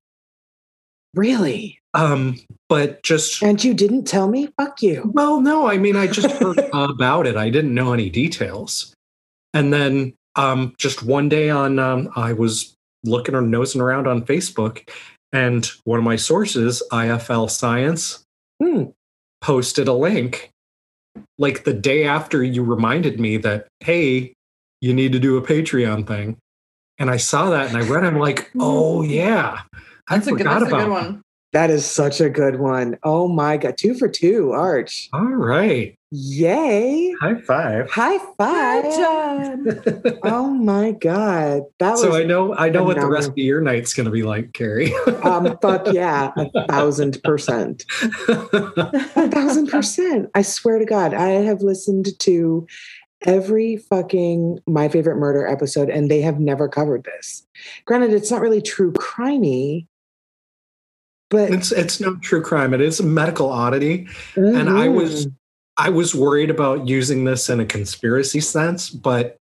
Really? 1.16 1.80
um 1.94 2.38
but 2.70 3.02
just 3.04 3.42
And 3.42 3.64
you 3.64 3.74
didn't 3.74 4.06
tell 4.06 4.28
me? 4.28 4.50
Fuck 4.58 4.82
you. 4.82 5.10
Well, 5.14 5.40
no, 5.40 5.68
I 5.68 5.78
mean, 5.78 5.96
I 5.96 6.08
just 6.08 6.30
heard 6.38 6.58
about 6.74 7.26
it. 7.28 7.36
I 7.38 7.50
didn't 7.50 7.74
know 7.74 7.94
any 7.94 8.10
details. 8.10 8.92
And 9.54 9.72
then 9.72 10.14
um, 10.36 10.74
just 10.78 11.04
one 11.04 11.30
day 11.30 11.50
on, 11.50 11.80
um, 11.80 12.10
I 12.16 12.34
was 12.34 12.74
looking 13.04 13.36
or 13.36 13.42
nosing 13.42 13.82
around 13.82 14.08
on 14.08 14.24
Facebook, 14.26 14.88
and 15.34 15.66
one 15.84 16.00
of 16.00 16.06
my 16.06 16.16
sources, 16.16 16.82
IFL 16.92 17.50
Science, 17.50 18.24
Hmm. 18.62 18.86
posted 19.42 19.88
a 19.90 19.94
link 19.94 20.50
like 21.38 21.66
the 21.66 21.74
day 21.74 22.06
after 22.06 22.42
you 22.44 22.64
reminded 22.64 23.20
me 23.20 23.36
that, 23.38 23.68
hey, 23.82 24.34
you 24.82 24.94
need 24.94 25.12
to 25.12 25.20
do 25.20 25.36
a 25.38 25.42
Patreon 25.42 26.08
thing. 26.08 26.38
And 27.00 27.10
I 27.10 27.18
saw 27.18 27.50
that 27.50 27.68
and 27.68 27.78
I 27.78 27.82
read 27.88 28.04
it. 28.06 28.08
I'm 28.08 28.18
like, 28.20 28.50
oh, 28.60 29.02
yeah. 29.02 29.62
I 30.08 30.16
That's 30.16 30.28
a 30.28 30.32
good. 30.32 30.38
forgot 30.40 30.60
That's 30.62 30.72
a 30.72 30.76
about 30.76 30.86
good 30.86 30.92
one. 30.92 31.22
That 31.56 31.70
is 31.70 31.86
such 31.86 32.20
a 32.20 32.30
good 32.30 32.60
one. 32.60 32.98
Oh 33.04 33.30
my 33.30 33.56
God. 33.56 33.78
Two 33.78 33.94
for 33.94 34.10
two, 34.10 34.52
Arch. 34.52 35.08
All 35.14 35.24
right. 35.24 35.98
Yay. 36.12 37.16
High 37.22 37.36
five. 37.36 37.90
High 37.90 38.18
five. 38.38 38.84
Good 39.64 40.04
job. 40.04 40.20
Oh 40.24 40.50
my 40.50 40.92
God. 40.92 41.62
That 41.80 41.92
was 41.92 42.02
so 42.02 42.14
I 42.14 42.24
know 42.26 42.54
I 42.54 42.68
know 42.68 42.84
what 42.84 43.00
the 43.00 43.08
rest 43.08 43.30
of 43.30 43.38
your 43.38 43.62
night's 43.62 43.94
going 43.94 44.04
to 44.04 44.12
be 44.12 44.24
like, 44.24 44.52
Carrie. 44.52 44.94
um 45.24 45.58
fuck 45.62 45.94
yeah, 45.94 46.34
a 46.36 46.68
thousand 46.68 47.24
percent. 47.24 47.86
A 48.28 49.30
thousand 49.30 49.68
percent. 49.68 50.30
I 50.36 50.42
swear 50.42 50.78
to 50.78 50.86
God, 50.86 51.14
I 51.14 51.30
have 51.30 51.62
listened 51.62 52.20
to 52.20 52.68
every 53.26 53.78
fucking 53.78 54.60
my 54.68 54.90
favorite 54.90 55.16
murder 55.16 55.48
episode, 55.48 55.90
and 55.90 56.12
they 56.12 56.20
have 56.20 56.38
never 56.38 56.68
covered 56.68 57.06
this. 57.06 57.48
Granted, 57.86 58.14
it's 58.14 58.30
not 58.30 58.42
really 58.42 58.62
true 58.62 58.92
crimey, 58.92 59.88
but 61.30 61.52
it's 61.52 61.72
it's 61.72 62.00
no 62.00 62.16
true 62.18 62.42
crime. 62.42 62.74
It 62.74 62.82
is 62.82 63.00
a 63.00 63.04
medical 63.04 63.50
oddity, 63.50 64.08
and 64.36 64.70
I 64.70 64.88
was 64.88 65.28
Mhm. 65.28 65.34
I 65.78 65.90
was 65.90 66.16
worried 66.16 66.50
about 66.50 66.88
using 66.88 67.26
this 67.26 67.50
in 67.50 67.60
a 67.60 67.66
conspiracy 67.66 68.40
sense, 68.40 68.90
but 68.90 69.36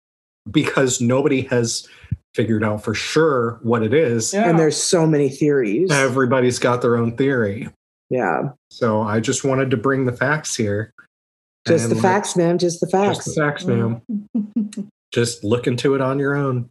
because 0.51 1.01
nobody 1.01 1.43
has 1.43 1.87
figured 2.35 2.65
out 2.65 2.83
for 2.83 2.93
sure 2.95 3.61
what 3.63 3.83
it 3.85 3.95
is, 3.95 4.33
Yeah. 4.35 4.49
and 4.49 4.59
there's 4.59 4.77
so 4.77 5.07
many 5.07 5.29
theories. 5.29 5.91
everybody's 5.93 6.59
got 6.59 6.83
their 6.83 6.97
own 6.97 7.17
theory. 7.17 7.69
yeah, 8.11 8.51
So 8.71 9.01
I 9.03 9.21
just 9.21 9.45
wanted 9.45 9.71
to 9.71 9.77
bring 9.77 10.05
the 10.07 10.13
facts 10.13 10.55
here. 10.57 10.93
just 11.67 11.89
the 11.89 11.95
let- 11.95 12.03
facts, 12.03 12.37
ma'am. 12.37 12.59
Just 12.59 12.81
the 12.81 12.87
Just 12.87 13.23
facts. 13.23 13.25
the 13.25 13.41
facts, 13.41 13.65
ma'am. 13.65 14.01
Just 15.13 15.45
look 15.45 15.67
into 15.69 15.95
it 15.95 16.01
on 16.01 16.19
your 16.19 16.35
own. 16.35 16.69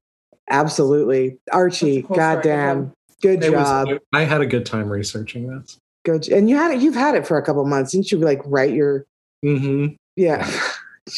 Absolutely, 0.49 1.37
Archie. 1.51 2.01
Cool 2.03 2.15
goddamn, 2.17 2.91
good 3.23 3.43
It 3.43 3.51
job. 3.51 3.87
was, 3.87 3.99
I 4.13 4.21
had 4.25 4.41
a 4.41 4.45
good 4.45 4.65
time 4.67 4.87
researching 4.89 5.47
this. 5.47 5.79
Good. 6.05 6.27
And 6.27 6.49
you 6.49 6.55
had 6.57 6.71
it. 6.71 6.81
You've 6.81 6.93
had 6.95 7.15
it 7.15 7.25
for 7.25 7.37
a 7.37 7.41
couple 7.43 7.65
months, 7.65 7.93
didn't 7.93 8.11
you? 8.11 8.19
Like 8.19 8.41
write 8.45 8.73
your 8.73 9.05
hmm 9.41 9.87
yeah. 10.15 10.47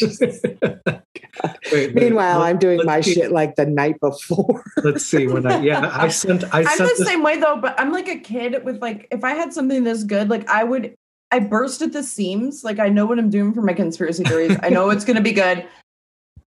Wait, 1.72 1.94
wait, 1.94 1.94
Meanwhile, 1.96 2.40
let- 2.40 2.48
I'm 2.50 2.58
doing 2.58 2.80
my 2.86 3.02
see- 3.02 3.14
shit 3.16 3.32
like 3.32 3.56
the 3.56 3.66
night 3.66 4.00
before. 4.00 4.64
Let's 4.84 5.06
see 5.06 5.28
when 5.28 5.46
I 5.46 5.60
yeah 5.62 5.90
I 5.94 6.08
sent 6.24 6.44
I 6.54 6.60
I'm 6.62 6.66
sent 6.66 6.78
the 6.90 6.96
this 6.98 7.08
same 7.08 7.22
way 7.24 7.38
though, 7.38 7.58
but 7.58 7.80
I'm 7.80 7.92
like 7.92 8.08
a 8.08 8.18
kid 8.18 8.64
with 8.64 8.82
like 8.82 9.08
if 9.12 9.24
I 9.24 9.32
had 9.36 9.54
something 9.54 9.84
this 9.84 10.04
good, 10.04 10.30
like 10.30 10.48
I 10.50 10.64
would 10.64 10.96
I 11.32 11.40
burst 11.40 11.82
at 11.82 11.92
the 11.94 12.04
seams. 12.04 12.64
Like 12.64 12.80
I 12.80 12.90
know 12.90 13.06
what 13.06 13.20
I'm 13.20 13.30
doing 13.30 13.54
for 13.54 13.62
my 13.62 13.74
conspiracy 13.74 14.24
theories. 14.24 14.58
I 14.64 14.70
know 14.70 14.90
it's 14.92 15.04
gonna 15.06 15.22
be 15.22 15.34
good, 15.34 15.68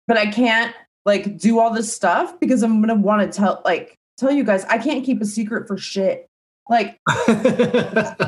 but 0.07 0.17
I 0.17 0.27
can't 0.31 0.75
like 1.05 1.37
do 1.39 1.59
all 1.59 1.73
this 1.73 1.93
stuff 1.93 2.39
because 2.41 2.63
I'm 2.63 2.81
gonna 2.81 2.95
want 2.95 3.31
to 3.31 3.37
tell 3.37 3.61
like 3.65 3.96
tell 4.19 4.31
you 4.31 4.45
guys 4.45 4.65
I 4.67 4.79
can't 4.79 5.05
keep 5.05 5.21
a 5.21 5.27
secret 5.27 5.67
for 5.69 5.77
shit. 5.79 6.29
Like 6.69 6.99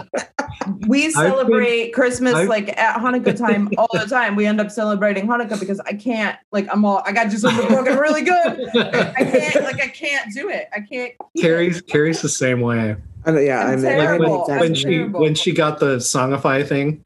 we 0.87 1.11
celebrate 1.11 1.91
Christmas 1.93 2.35
I've- 2.35 2.49
like 2.49 2.69
at 2.79 2.97
Hanukkah 3.01 3.37
time 3.37 3.69
all 3.79 3.89
the 3.93 4.07
time. 4.07 4.37
We 4.37 4.47
end 4.47 4.61
up 4.61 4.71
celebrating 4.71 5.27
Hanukkah 5.27 5.59
because 5.59 5.81
I 5.81 5.93
can't 5.95 6.37
like 6.53 6.69
I'm 6.73 6.85
all 6.85 7.03
I 7.05 7.13
got 7.13 7.25
to 7.25 7.31
do 7.31 7.39
something 7.39 7.67
broken 7.69 7.97
really 7.99 8.23
good. 8.23 8.69
I 8.77 9.25
can't 9.25 9.55
like 9.65 9.83
I 9.83 9.89
can't 9.89 10.33
do 10.33 10.49
it. 10.51 10.69
I 10.73 10.79
can't. 10.81 10.91
keep 10.91 11.15
it. 11.35 11.43
Carrie's 11.43 11.81
Carrie's 11.83 12.23
the 12.23 12.29
same 12.29 12.61
way. 12.61 12.97
I 13.25 13.31
know, 13.33 13.41
yeah, 13.41 13.61
I'm 13.65 13.79
I'm, 13.79 13.83
terrible. 13.83 14.45
I'm 14.45 14.53
I'm 14.53 14.61
when 14.61 14.75
she 14.75 14.85
terrible. 14.85 15.21
when 15.21 15.35
she 15.35 15.53
got 15.53 15.81
the 15.81 15.97
songify 15.97 16.67
thing 16.67 17.05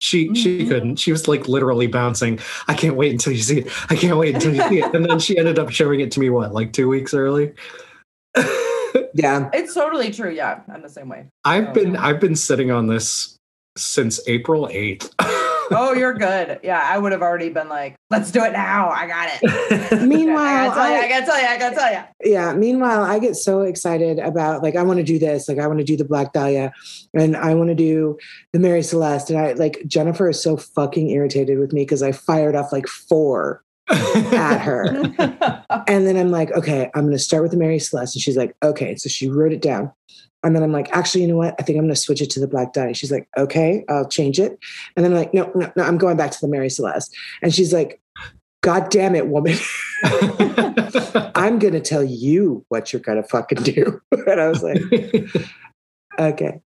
she 0.00 0.32
she 0.32 0.60
Mhm. 0.60 0.68
couldn't 0.68 0.96
she 0.96 1.10
was 1.10 1.26
like 1.26 1.48
literally 1.48 1.88
bouncing 1.88 2.38
i 2.68 2.74
can't 2.74 2.94
wait 2.94 3.10
until 3.10 3.32
you 3.32 3.42
see 3.42 3.58
it 3.62 3.72
i 3.90 3.96
can't 3.96 4.16
wait 4.16 4.32
until 4.32 4.54
you 4.54 4.62
see 4.68 4.78
it 4.78 4.94
and 4.94 5.04
then 5.04 5.18
she 5.18 5.36
ended 5.36 5.58
up 5.58 5.70
showing 5.70 5.98
it 5.98 6.12
to 6.12 6.20
me 6.20 6.30
what 6.30 6.54
like 6.54 6.72
two 6.72 6.88
weeks 6.88 7.12
early 7.14 7.52
yeah. 9.14 9.50
It's 9.52 9.74
totally 9.74 10.10
true. 10.12 10.30
Yeah, 10.30 10.60
I'm 10.72 10.82
the 10.82 10.88
same 10.88 11.08
way. 11.08 11.26
i've 11.44 11.68
Oh, 11.68 11.72
been 11.72 11.94
yeah. 11.94 12.04
i've 12.06 12.20
been 12.20 12.36
sitting 12.36 12.70
on 12.70 12.86
this 12.86 13.36
since 13.76 14.20
april 14.28 14.68
8th 14.68 15.10
Oh, 15.70 15.92
you're 15.92 16.14
good. 16.14 16.60
Yeah, 16.62 16.80
I 16.82 16.96
would 16.96 17.12
have 17.12 17.20
already 17.20 17.50
been 17.50 17.68
like, 17.68 17.94
let's 18.08 18.30
do 18.30 18.42
it 18.42 18.52
now. 18.54 18.88
I 18.88 19.06
got 19.06 19.28
it. 19.30 20.00
Meanwhile, 20.08 20.70
I 20.70 20.70
gotta 20.70 20.74
tell 20.74 20.88
you, 20.88 20.96
I- 20.96 21.04
I 21.04 21.08
gotta 21.10 21.26
tell 21.26 21.38
you, 21.42 21.46
I 21.46 21.58
gotta 21.58 21.76
tell 21.76 21.92
you. 21.92 22.32
yeah 22.32 22.54
meanwhile 22.54 23.02
i 23.02 23.18
get 23.18 23.36
so 23.36 23.60
excited 23.60 24.18
about 24.18 24.62
like 24.62 24.76
i 24.76 24.82
want 24.82 24.96
to 24.96 25.04
do 25.04 25.18
this 25.18 25.46
like 25.46 25.58
i 25.58 25.66
want 25.66 25.78
to 25.78 25.84
do 25.84 25.94
the 25.96 26.06
black 26.06 26.32
dahlia 26.32 26.72
and 27.12 27.36
i 27.36 27.52
want 27.54 27.68
to 27.68 27.74
do 27.74 28.16
the 28.54 28.58
mary 28.58 28.82
celeste 28.82 29.28
and 29.28 29.38
i 29.38 29.52
like 29.52 29.82
jennifer 29.86 30.30
is 30.30 30.42
so 30.42 30.56
fucking 30.56 31.10
irritated 31.10 31.58
with 31.58 31.72
me 31.74 31.82
because 31.82 32.02
i 32.02 32.12
fired 32.12 32.56
off 32.56 32.72
like 32.72 32.88
four 32.88 33.62
at 33.90 34.58
her. 34.58 34.84
And 35.86 36.06
then 36.06 36.16
i'm 36.16 36.30
like 36.30 36.50
okay 36.52 36.90
i'm 36.94 37.04
going 37.04 37.12
to 37.12 37.18
start 37.18 37.42
with 37.42 37.52
the 37.52 37.56
mary 37.56 37.78
celeste. 37.78 38.16
And 38.16 38.22
she's 38.22 38.36
like 38.36 38.54
okay. 38.62 38.94
So 38.96 39.08
she 39.08 39.28
wrote 39.28 39.52
it 39.52 39.62
down. 39.62 39.92
And 40.44 40.54
then 40.54 40.62
i'm 40.62 40.72
like 40.72 40.90
actually 40.92 41.22
you 41.22 41.28
know 41.28 41.36
what? 41.36 41.54
I 41.58 41.62
think 41.62 41.76
i'm 41.76 41.84
going 41.84 41.94
to 41.94 42.00
switch 42.00 42.20
it 42.20 42.30
to 42.30 42.40
the 42.40 42.46
black 42.46 42.72
dahlia 42.72 42.94
she's 42.94 43.12
like 43.12 43.28
okay 43.36 43.84
i'll 43.88 44.08
change 44.08 44.38
it. 44.38 44.58
And 44.96 45.04
then 45.04 45.12
i'm 45.12 45.18
like 45.18 45.32
no 45.32 45.50
no 45.54 45.72
no 45.76 45.82
i'm 45.84 45.98
going 45.98 46.16
back 46.16 46.30
to 46.32 46.40
the 46.40 46.48
mary 46.48 46.70
celeste. 46.70 47.14
And 47.42 47.54
she's 47.54 47.72
like 47.72 48.00
god 48.62 48.90
damn 48.90 49.14
it 49.14 49.28
woman. 49.28 49.56
I'm 51.34 51.58
gonna 51.58 51.80
tell 51.80 52.04
you 52.04 52.64
what 52.68 52.92
you're 52.92 53.00
gonna 53.00 53.22
fucking 53.22 53.62
do. 53.62 54.00
and 54.12 54.40
I 54.40 54.48
was 54.48 54.62
like, 54.62 54.80
okay, 56.18 56.60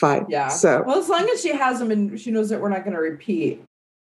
fine. 0.00 0.26
yeah. 0.28 0.48
So 0.48 0.82
well, 0.86 0.98
as 0.98 1.08
long 1.08 1.28
as 1.28 1.42
she 1.42 1.54
has 1.54 1.78
them 1.78 1.90
and 1.90 2.18
she 2.18 2.30
knows 2.30 2.48
that 2.48 2.60
we're 2.60 2.68
not 2.68 2.84
gonna 2.84 3.00
repeat, 3.00 3.62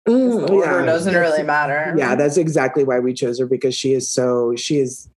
mm, 0.07 0.47
the 0.47 0.53
order 0.53 0.79
yeah, 0.79 0.85
doesn't 0.85 1.13
that's- 1.13 1.31
really 1.31 1.43
matter. 1.43 1.93
Yeah, 1.97 2.15
that's 2.15 2.37
exactly 2.37 2.83
why 2.83 2.99
we 2.99 3.13
chose 3.13 3.39
her 3.39 3.45
because 3.45 3.75
she 3.75 3.93
is 3.93 4.09
so 4.09 4.55
she 4.55 4.77
is 4.77 5.09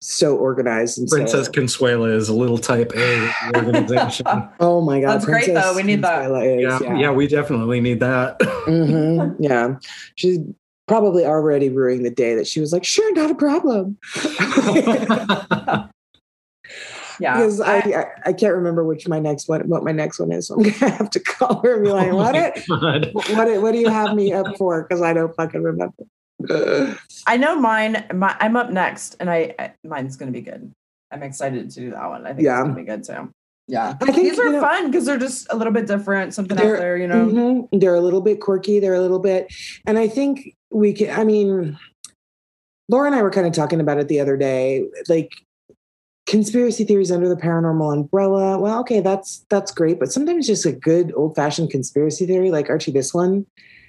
so 0.00 0.36
organized 0.36 0.98
and 0.98 1.08
princess 1.08 1.46
So, 1.46 1.52
consuela 1.52 2.14
is 2.14 2.28
a 2.28 2.34
little 2.34 2.58
type 2.58 2.92
a 2.94 3.32
organization 3.56 4.26
oh 4.60 4.82
my 4.82 5.00
god, 5.00 5.14
That's 5.14 5.24
great, 5.24 5.46
though. 5.52 5.74
We 5.74 5.82
need 5.82 6.02
that. 6.02 6.28
Consuela 6.28 6.56
is, 6.56 6.62
yeah, 6.62 6.78
yeah, 6.82 6.98
yeah 7.00 7.10
we 7.10 7.26
definitely 7.26 7.80
need 7.80 8.00
that 8.00 8.38
Mhm, 8.38 9.36
yeah. 9.40 9.76
She's 10.14 10.38
probably 10.86 11.24
already 11.24 11.70
ruining 11.70 12.04
the 12.04 12.10
day 12.10 12.34
that 12.36 12.46
she 12.46 12.60
was 12.60 12.72
like, 12.72 12.84
sure, 12.84 13.12
not 13.14 13.30
a 13.30 13.34
problem. 13.34 13.98
yeah. 17.20 17.34
because 17.36 17.60
I, 17.60 17.78
I- 17.78 18.06
I 18.26 18.32
can't 18.32 18.54
remember 18.54 18.84
which 18.84 19.06
my 19.08 19.18
next 19.18 19.48
one 19.48 19.60
what 19.68 19.84
my 19.84 19.92
next 19.92 20.18
one 20.18 20.32
is. 20.32 20.48
So 20.48 20.54
I'm 20.58 20.62
gonna 20.62 20.92
have 20.92 21.10
to 21.10 21.20
call 21.20 21.60
her 21.62 21.74
and 21.76 21.84
be 21.84 21.90
like, 21.90 22.10
Oh 22.12 22.16
what 22.16 22.34
it, 22.34 22.64
God. 22.68 23.10
what 23.14 23.62
what 23.62 23.72
do 23.72 23.78
you 23.78 23.88
have 23.88 24.14
me 24.14 24.32
up 24.32 24.56
for? 24.56 24.82
Because 24.82 25.02
I 25.02 25.12
don't 25.12 25.34
fucking 25.36 25.62
remember. 25.62 25.94
I 27.26 27.36
know 27.36 27.58
mine. 27.58 28.04
My, 28.14 28.36
I'm 28.40 28.56
up 28.56 28.70
next, 28.70 29.16
and 29.20 29.30
I, 29.30 29.54
I 29.58 29.72
mine's 29.84 30.16
gonna 30.16 30.32
be 30.32 30.42
good. 30.42 30.70
I'm 31.10 31.22
excited 31.22 31.70
to 31.70 31.80
do 31.80 31.90
that 31.92 32.08
one. 32.08 32.26
I 32.26 32.32
think 32.34 32.42
Yeah. 32.44 32.58
it's 32.60 32.68
gonna 32.68 32.74
be 32.74 32.84
good 32.84 33.04
too. 33.04 33.30
Yeah, 33.68 33.96
I 34.00 34.04
think, 34.12 34.16
these 34.16 34.38
are 34.38 34.44
you 34.44 34.52
know- 34.52 34.60
fun 34.60 34.90
because 34.90 35.06
they're 35.06 35.18
just 35.18 35.46
a 35.50 35.56
little 35.56 35.72
bit 35.72 35.86
different, 35.86 36.34
something 36.34 36.56
out 36.56 36.78
there, 36.78 36.96
you 36.96 37.08
know. 37.08 37.26
Mhm. 37.26 37.80
They're 37.80 37.94
a 37.96 38.00
little 38.00 38.20
bit 38.20 38.40
quirky. 38.40 38.78
They're 38.78 38.94
a 38.94 39.00
little 39.00 39.18
bit, 39.18 39.52
and 39.86 39.98
I 39.98 40.06
think 40.08 40.54
we 40.70 40.92
can. 40.92 41.10
I 41.18 41.24
mean, 41.24 41.76
Laura 42.88 43.06
and 43.06 43.14
I 43.16 43.22
were 43.22 43.30
kind 43.30 43.46
of 43.46 43.52
talking 43.52 43.80
about 43.80 43.98
it 43.98 44.06
the 44.08 44.20
other 44.20 44.36
day. 44.36 44.84
Like 45.08 45.32
conspiracy 46.26 46.84
theories 46.84 47.10
under 47.12 47.28
the 47.28 47.36
paranormal 47.36 47.92
umbrella. 47.92 48.58
Well, 48.58 48.80
okay, 48.80 49.00
that's 49.00 49.44
that's 49.48 49.70
great, 49.72 49.98
but 49.98 50.12
sometimes 50.12 50.46
just 50.46 50.66
a 50.66 50.72
good 50.72 51.12
old 51.16 51.34
fashioned 51.36 51.70
conspiracy 51.70 52.26
theory, 52.26 52.50
like 52.50 52.68
Archie, 52.68 52.92
this 52.92 53.14
one 53.14 53.46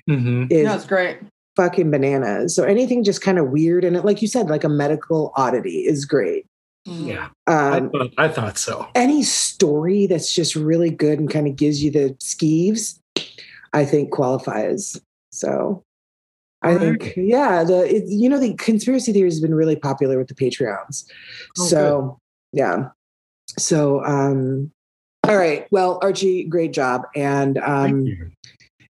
Mhm. 0.09 0.51
is 0.51 0.65
No, 0.65 0.79
great. 0.87 1.17
fucking 1.55 1.89
bananas. 1.91 2.55
So 2.55 2.63
anything 2.63 3.03
just 3.03 3.21
kind 3.21 3.39
of 3.39 3.49
weird 3.49 3.83
and 3.83 3.95
it, 3.95 4.05
like 4.05 4.21
you 4.21 4.27
said, 4.27 4.47
like 4.49 4.63
a 4.63 4.69
medical 4.69 5.33
oddity 5.35 5.79
is 5.79 6.05
great. 6.05 6.45
yeah 6.85 7.27
I, 7.47 7.79
Um, 7.79 7.89
thought, 7.91 8.13
I 8.17 8.27
thought 8.29 8.57
so 8.57 8.87
any 8.95 9.21
story 9.21 10.07
that's 10.07 10.33
just 10.33 10.55
really 10.55 10.89
good 10.89 11.19
and 11.19 11.29
kind 11.29 11.45
of 11.47 11.57
gives 11.57 11.83
you 11.83 11.91
the 11.91 12.15
skeeves, 12.21 12.97
I 13.73 13.83
think 13.83 14.11
qualifies. 14.11 15.01
So 15.33 15.83
I 16.61 16.77
think, 16.77 17.13
yeah, 17.17 17.63
the 17.65 17.93
it, 17.93 18.03
you 18.07 18.29
know 18.29 18.39
the 18.39 18.53
conspiracy 18.55 19.11
theories 19.11 19.33
has 19.33 19.41
been 19.41 19.53
really 19.53 19.75
popular 19.75 20.17
with 20.17 20.27
the 20.29 20.33
Patreons. 20.35 21.03
Oh, 21.59 21.65
so 21.67 22.19
yeah, 22.51 22.89
so 23.57 24.03
um, 24.03 24.71
all 25.27 25.37
right. 25.37 25.67
Well, 25.71 25.99
Archie, 26.01 26.45
great 26.45 26.73
job, 26.73 27.03
and 27.15 27.57
um, 27.59 28.05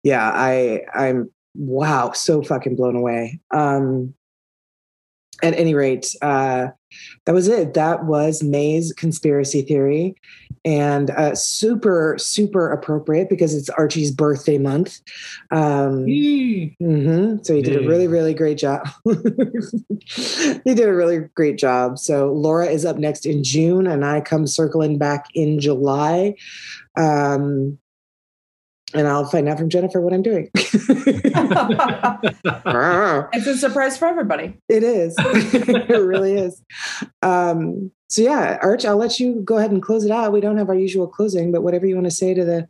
yeah, 0.03 0.29
I 0.33 0.81
I'm 0.93 1.31
wow, 1.55 2.11
so 2.11 2.41
fucking 2.41 2.75
blown 2.75 2.95
away. 2.95 3.39
Um, 3.51 4.13
at 5.41 5.53
any 5.53 5.73
rate, 5.73 6.13
uh, 6.21 6.67
that 7.25 7.33
was 7.33 7.47
it. 7.47 7.73
That 7.73 8.05
was 8.05 8.43
May's 8.43 8.93
conspiracy 8.93 9.61
theory, 9.61 10.15
and 10.69 11.09
uh, 11.11 11.33
super 11.33 12.15
super 12.19 12.71
appropriate 12.71 13.27
because 13.27 13.55
it's 13.55 13.71
Archie's 13.71 14.11
birthday 14.11 14.59
month. 14.59 15.01
Um, 15.49 16.07
Yee. 16.07 16.77
mhm. 16.79 17.43
So 17.43 17.55
he 17.55 17.63
did 17.63 17.75
a 17.75 17.87
really 17.87 18.07
really 18.07 18.35
great 18.35 18.59
job. 18.59 18.87
he 19.05 20.75
did 20.75 20.87
a 20.87 20.93
really 20.93 21.27
great 21.33 21.57
job. 21.57 21.97
So 21.97 22.31
Laura 22.31 22.67
is 22.67 22.85
up 22.85 22.97
next 22.97 23.25
in 23.25 23.43
June, 23.43 23.87
and 23.87 24.05
I 24.05 24.21
come 24.21 24.45
circling 24.45 24.99
back 24.99 25.25
in 25.33 25.59
July. 25.59 26.35
Um, 26.95 27.79
and 28.93 29.07
I'll 29.07 29.25
find 29.25 29.47
out 29.49 29.57
from 29.57 29.69
Jennifer 29.69 30.01
what 30.01 30.13
I'm 30.13 30.21
doing. 30.23 30.49
it's 33.33 33.47
a 33.47 33.57
surprise 33.57 33.97
for 33.97 34.07
everybody. 34.07 34.57
It 34.67 34.83
is. 34.83 35.15
it 35.17 36.01
really 36.01 36.33
is. 36.33 36.61
Um, 37.21 37.91
so 38.09 38.21
yeah, 38.21 38.57
Arch, 38.61 38.85
I'll 38.85 38.97
let 38.97 39.19
you 39.19 39.41
go 39.41 39.57
ahead 39.57 39.71
and 39.71 39.81
close 39.81 40.03
it 40.03 40.11
out. 40.11 40.31
We 40.33 40.41
don't 40.41 40.57
have 40.57 40.69
our 40.69 40.75
usual 40.75 41.07
closing, 41.07 41.51
but 41.51 41.61
whatever 41.61 41.85
you 41.85 41.95
want 41.95 42.05
to 42.07 42.11
say 42.11 42.33
to 42.33 42.43
the 42.43 42.67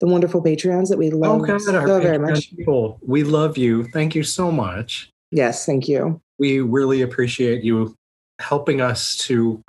the 0.00 0.06
wonderful 0.06 0.42
Patreons 0.42 0.88
that 0.88 0.96
we 0.96 1.12
Oh 1.12 1.16
love 1.18 1.46
God, 1.46 1.60
so 1.60 1.72
very 2.00 2.16
Patreon 2.16 2.30
much. 2.30 2.56
people, 2.56 2.98
we 3.02 3.22
love 3.22 3.58
you. 3.58 3.84
Thank 3.84 4.14
you 4.14 4.22
so 4.22 4.50
much. 4.50 5.10
Yes, 5.30 5.66
thank 5.66 5.86
you. 5.88 6.20
We 6.38 6.60
really 6.60 7.02
appreciate 7.02 7.62
you 7.62 7.94
helping 8.40 8.80
us 8.80 9.18
to 9.18 9.62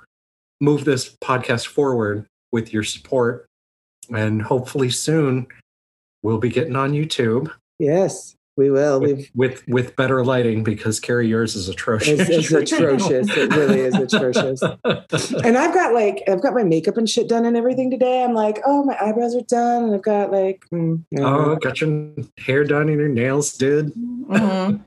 move 0.61 0.85
this 0.85 1.17
podcast 1.21 1.67
forward 1.67 2.25
with 2.53 2.71
your 2.71 2.83
support, 2.83 3.45
and 4.13 4.41
hopefully 4.41 4.89
soon 4.89 5.47
we'll 6.23 6.37
be 6.37 6.49
getting 6.49 6.75
on 6.75 6.93
YouTube 6.93 7.51
Yes, 7.79 8.35
we 8.57 8.69
will. 8.69 8.99
with 8.99 9.17
We've 9.17 9.31
with, 9.33 9.67
with 9.67 9.95
better 9.95 10.23
lighting 10.25 10.63
because 10.63 10.99
Carrie, 10.99 11.27
yours 11.27 11.55
is 11.55 11.69
atrocious. 11.69 12.19
it's, 12.19 12.51
it's 12.51 12.71
atrocious. 12.71 13.29
It 13.35 13.53
really 13.55 13.79
is 13.79 13.95
atrocious. 13.95 14.61
And 14.61 15.57
I've 15.57 15.73
got 15.73 15.93
like 15.93 16.21
I've 16.27 16.41
got 16.41 16.53
my 16.53 16.63
makeup 16.63 16.97
and 16.97 17.09
shit 17.09 17.29
done 17.29 17.45
and 17.45 17.55
everything 17.55 17.89
today. 17.89 18.23
I'm 18.23 18.33
like, 18.33 18.59
oh, 18.65 18.83
my 18.83 18.97
eyebrows 19.01 19.35
are 19.35 19.41
done, 19.41 19.85
and 19.85 19.95
I've 19.95 20.03
got 20.03 20.31
like, 20.31 20.63
mm, 20.71 21.01
yeah. 21.11 21.21
Oh, 21.23 21.55
got 21.55 21.79
your 21.81 22.11
hair 22.37 22.63
done 22.65 22.89
and 22.89 22.99
your 22.99 23.07
nails 23.09 23.53
did. 23.57 23.93
Mhm. 23.95 24.81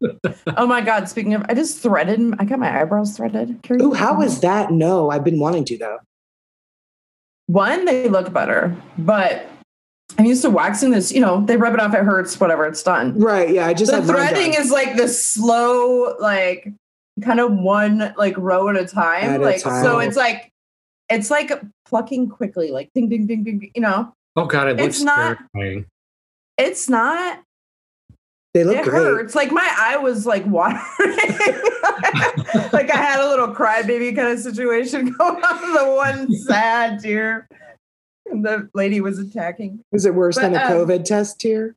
oh 0.56 0.66
my 0.66 0.80
god! 0.80 1.08
Speaking 1.08 1.34
of, 1.34 1.44
I 1.48 1.54
just 1.54 1.78
threaded. 1.78 2.20
I 2.38 2.44
got 2.44 2.58
my 2.58 2.80
eyebrows 2.80 3.16
threaded. 3.16 3.62
Carrie, 3.62 3.80
Ooh, 3.82 3.92
how 3.92 4.16
was 4.18 4.40
that? 4.40 4.70
No, 4.72 5.10
I've 5.10 5.24
been 5.24 5.40
wanting 5.40 5.64
to 5.66 5.78
though. 5.78 5.98
one? 7.46 7.84
They 7.86 8.08
look 8.08 8.32
better, 8.32 8.76
but 8.98 9.48
I'm 10.18 10.24
used 10.26 10.42
to 10.42 10.50
waxing 10.50 10.90
this. 10.90 11.10
You 11.12 11.20
know, 11.20 11.44
they 11.44 11.56
rub 11.56 11.74
it 11.74 11.80
off. 11.80 11.94
It 11.94 12.04
hurts. 12.04 12.38
Whatever. 12.38 12.66
It's 12.66 12.82
done. 12.82 13.18
Right? 13.18 13.50
Yeah, 13.50 13.66
I 13.66 13.74
just 13.74 13.90
the 13.90 14.02
threading 14.02 14.54
is 14.54 14.70
like 14.70 14.96
the 14.96 15.08
slow, 15.08 16.14
like 16.20 16.72
kind 17.22 17.40
of 17.40 17.52
one 17.52 18.14
like 18.16 18.36
row 18.38 18.68
at 18.68 18.76
a 18.76 18.86
time. 18.86 19.24
At 19.24 19.40
a 19.40 19.44
like 19.44 19.60
so, 19.60 19.98
it's 19.98 20.16
like 20.16 20.50
it's 21.08 21.30
like 21.30 21.52
plucking 21.86 22.28
quickly, 22.28 22.70
like 22.70 22.90
ding, 22.94 23.08
ding, 23.08 23.26
ding, 23.26 23.42
ding. 23.44 23.58
ding, 23.58 23.70
You 23.74 23.82
know, 23.82 24.12
Oh 24.36 24.46
God, 24.46 24.68
it 24.68 24.80
It's 24.80 25.00
not- 25.02 25.38
terrifying. 25.54 25.86
it's 26.58 26.88
not. 26.88 27.40
They 28.52 28.62
look 28.62 28.76
it 28.76 28.84
great. 28.84 29.02
hurts. 29.02 29.34
Like 29.34 29.50
my 29.50 29.68
eye 29.78 29.96
was 29.96 30.26
like 30.26 30.46
watering. 30.46 30.80
like 32.72 32.90
I 32.90 32.96
had 32.96 33.18
a 33.20 33.28
little 33.28 33.48
crybaby 33.48 34.14
kind 34.14 34.28
of 34.28 34.38
situation 34.38 35.10
going 35.18 35.42
on. 35.42 35.74
The 35.74 35.92
one 35.92 36.32
sad 36.32 37.00
tear. 37.00 37.48
And 38.26 38.44
the 38.44 38.68
lady 38.74 39.00
was 39.00 39.18
attacking. 39.18 39.80
Was 39.92 40.06
it 40.06 40.14
worse 40.14 40.36
But, 40.36 40.42
than 40.42 40.54
a 40.54 40.64
um, 40.64 40.72
COVID 40.72 41.04
test 41.04 41.42
here? 41.42 41.76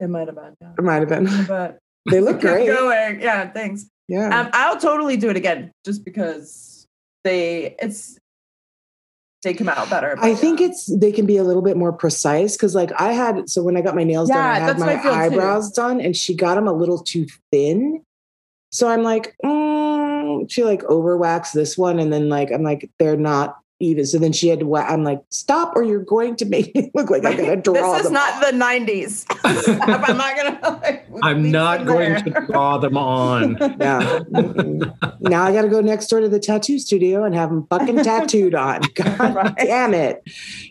It 0.00 0.08
might 0.08 0.26
have 0.26 0.36
been, 0.36 0.56
yeah. 0.60 0.72
It 0.76 0.82
might 0.82 1.00
have 1.00 1.08
been. 1.08 1.46
but 1.46 1.78
They 2.10 2.20
look 2.20 2.40
great. 2.40 2.66
going. 2.68 3.20
Yeah, 3.20 3.50
thanks. 3.50 3.86
Yeah. 4.08 4.40
Um, 4.40 4.50
I'll 4.52 4.78
totally 4.78 5.16
do 5.16 5.28
it 5.30 5.36
again, 5.36 5.72
just 5.84 6.04
because 6.04 6.86
they. 7.24 7.74
It's 7.80 8.18
they 9.42 9.54
come 9.54 9.68
out 9.68 9.88
better. 9.88 10.16
I 10.20 10.34
think 10.34 10.60
yeah. 10.60 10.66
it's 10.66 10.86
they 10.86 11.12
can 11.12 11.24
be 11.24 11.36
a 11.36 11.44
little 11.44 11.62
bit 11.62 11.76
more 11.76 11.92
precise 11.92 12.56
because 12.56 12.74
like 12.74 12.90
I 13.00 13.12
had 13.12 13.48
so 13.48 13.62
when 13.62 13.76
I 13.76 13.80
got 13.80 13.94
my 13.94 14.02
nails 14.02 14.28
done, 14.28 14.38
I 14.38 14.58
had 14.58 14.78
my 14.78 14.98
feel 14.98 15.12
too. 15.12 15.18
eyebrows 15.18 15.70
done, 15.70 16.00
and 16.00 16.16
she 16.16 16.34
got 16.34 16.56
them 16.56 16.66
a 16.66 16.72
little 16.72 16.98
too 16.98 17.26
thin. 17.52 18.02
So 18.72 18.88
I'm 18.88 19.02
like, 19.02 19.36
mm, 19.44 20.50
she 20.50 20.64
like 20.64 20.82
overwaxed 20.82 21.52
this 21.52 21.78
one, 21.78 21.98
and 21.98 22.12
then 22.12 22.28
like 22.28 22.50
I'm 22.50 22.62
like 22.62 22.90
they're 22.98 23.16
not 23.16 23.58
even. 23.80 24.06
So 24.06 24.18
then 24.18 24.32
she 24.32 24.48
had 24.48 24.60
to. 24.60 24.66
Wa- 24.66 24.80
I'm 24.86 25.04
like, 25.04 25.20
stop, 25.30 25.74
or 25.76 25.82
you're 25.82 26.00
going 26.04 26.36
to 26.36 26.44
make 26.46 26.74
me 26.74 26.90
look 26.94 27.10
like 27.10 27.24
I'm 27.24 27.36
gonna 27.36 27.56
draw 27.62 27.74
this 27.74 27.98
is 27.98 28.02
them. 28.04 28.12
not 28.14 28.40
the 28.40 28.52
90s. 28.56 29.24
I'm 29.44 30.16
not 30.16 30.36
gonna. 30.36 30.80
Like, 30.86 31.06
I'm 31.22 31.50
not 31.50 31.86
going 31.86 32.12
there. 32.12 32.22
to 32.22 32.46
draw 32.46 32.76
them 32.78 32.96
on. 32.98 33.56
Yeah. 33.80 34.20
Now 35.20 35.44
I 35.44 35.52
got 35.52 35.62
to 35.62 35.68
go 35.68 35.80
next 35.80 36.08
door 36.08 36.20
to 36.20 36.28
the 36.28 36.38
tattoo 36.38 36.78
studio 36.78 37.24
and 37.24 37.34
have 37.34 37.48
them 37.50 37.66
fucking 37.70 38.02
tattooed 38.02 38.54
on. 38.54 38.82
God 38.94 39.34
Right. 39.34 39.56
damn 39.56 39.94
it. 39.94 40.22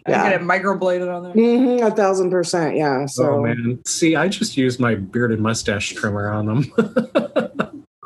I 0.05 0.11
Yeah. 0.11 0.29
get 0.29 0.41
it 0.41 0.45
microbladed 0.45 1.13
on 1.13 1.23
there. 1.23 1.33
hmm 1.33 1.83
a 1.83 1.89
thousand 1.91 2.29
percent. 2.29 2.75
Yeah. 2.77 3.05
So, 3.07 3.35
oh 3.37 3.43
man. 3.43 3.79
See, 3.85 4.15
I 4.15 4.27
just 4.27 4.55
used 4.57 4.79
my 4.79 4.95
bearded 4.95 5.39
mustache 5.39 5.93
trimmer 5.93 6.29
on 6.29 6.45
them. 6.45 6.71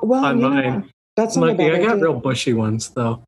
well, 0.02 0.24
on 0.26 0.38
you 0.38 0.42
know, 0.44 0.50
mine. 0.50 0.90
that's 1.16 1.36
not 1.36 1.50
a 1.50 1.52
Lucky, 1.52 1.58
bad 1.58 1.76
I 1.76 1.78
got 1.84 1.92
idea. 1.94 2.04
real 2.04 2.20
bushy 2.20 2.54
ones 2.54 2.90
though. 2.90 3.24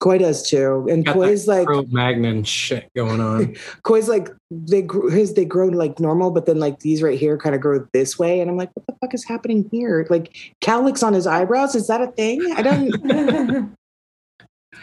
Koi 0.00 0.16
does 0.16 0.48
too, 0.48 0.86
and 0.90 1.04
Got 1.04 1.14
Koi's 1.14 1.46
like 1.46 1.66
Cro 1.66 1.84
Magnon 1.90 2.42
shit 2.42 2.90
going 2.96 3.20
on. 3.20 3.54
Koi's 3.82 4.08
like 4.08 4.28
they 4.50 4.80
grew 4.80 5.10
his 5.10 5.34
they 5.34 5.44
grow 5.44 5.66
like 5.66 6.00
normal, 6.00 6.30
but 6.30 6.46
then 6.46 6.58
like 6.58 6.80
these 6.80 7.02
right 7.02 7.18
here 7.18 7.36
kind 7.36 7.54
of 7.54 7.60
grow 7.60 7.86
this 7.92 8.18
way, 8.18 8.40
and 8.40 8.50
I'm 8.50 8.56
like, 8.56 8.70
what 8.74 8.86
the 8.86 8.94
fuck 9.00 9.14
is 9.14 9.24
happening 9.24 9.68
here? 9.70 10.06
Like 10.08 10.54
calyx 10.62 11.02
on 11.02 11.12
his 11.12 11.26
eyebrows? 11.26 11.74
Is 11.74 11.86
that 11.88 12.00
a 12.00 12.06
thing? 12.08 12.40
I 12.56 12.62
don't. 12.62 13.76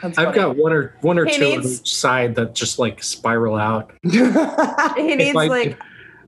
That's 0.02 0.18
I've 0.20 0.26
funny. 0.26 0.36
got 0.36 0.58
one 0.58 0.72
or 0.72 0.96
one 1.02 1.18
or 1.18 1.26
He 1.26 1.36
two 1.36 1.46
on 1.46 1.64
each 1.64 1.96
side 1.96 2.36
that 2.36 2.54
just 2.54 2.78
like 2.78 3.02
spiral 3.02 3.56
out. 3.56 3.92
he 4.04 4.20
If 4.20 5.18
needs 5.18 5.36
I 5.36 5.48
like 5.48 5.80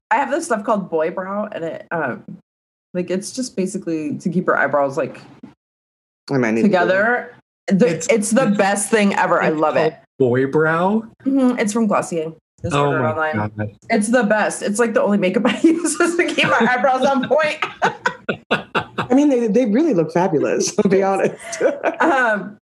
I 0.10 0.16
have 0.16 0.32
this 0.32 0.46
stuff 0.46 0.64
called 0.64 0.90
boy 0.90 1.12
brow, 1.12 1.48
and 1.52 1.64
it 1.64 1.88
um 1.92 2.24
like 2.96 3.12
it's 3.12 3.32
just 3.32 3.56
basically 3.56 4.18
to 4.18 4.30
keep 4.30 4.48
your 4.48 4.58
eyebrows 4.58 4.98
like 4.98 5.22
I 6.32 6.38
might 6.40 6.52
need 6.52 6.62
to 6.62 6.68
together. 6.68 7.36
The, 7.72 7.86
It's- 7.88 8.08
it's, 8.10 8.32
the 8.32 8.48
best 8.58 8.90
thing 8.90 9.14
ever. 9.16 9.42
I 9.42 9.50
love 9.50 9.76
it. 9.78 9.96
Boy 10.18 10.48
brow. 10.48 11.04
Mhm, 11.26 11.60
It's 11.60 11.72
from 11.74 11.88
Glossier. 11.88 12.34
Just 12.62 12.76
Oh 12.76 12.88
order 12.88 13.00
it 13.00 13.16
my 13.16 13.32
online. 13.32 13.52
god. 13.58 13.76
It's 13.90 14.08
the 14.10 14.24
best. 14.24 14.62
It's 14.62 14.80
like 14.80 14.94
the 14.94 15.02
only 15.02 15.18
makeup 15.18 15.44
I 15.46 15.58
use 15.62 15.98
is 16.00 16.18
to 16.18 16.26
keep 16.26 16.44
my 16.46 16.68
eyebrows 16.70 17.06
on 17.06 17.28
point. 17.28 17.58
I 18.52 19.14
mean, 19.14 19.30
they 19.30 19.48
they 19.48 19.66
really 19.66 19.94
look 19.94 20.12
fabulous. 20.12 20.78
I'll 20.80 20.90
be 20.90 21.04
honest. 21.04 21.36
Um, 22.02 22.58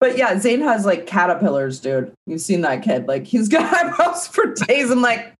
but 0.00 0.16
yeah, 0.18 0.38
Zane 0.38 0.60
has 0.62 0.84
like 0.84 1.06
caterpillars, 1.06 1.78
dude. 1.80 2.12
You've 2.26 2.40
seen 2.40 2.62
that 2.62 2.82
kid. 2.82 3.06
Like 3.06 3.24
he's 3.24 3.48
got 3.48 3.72
eyebrows 3.74 4.26
for 4.26 4.54
days. 4.66 4.90
I'm 4.90 5.02
like, 5.02 5.32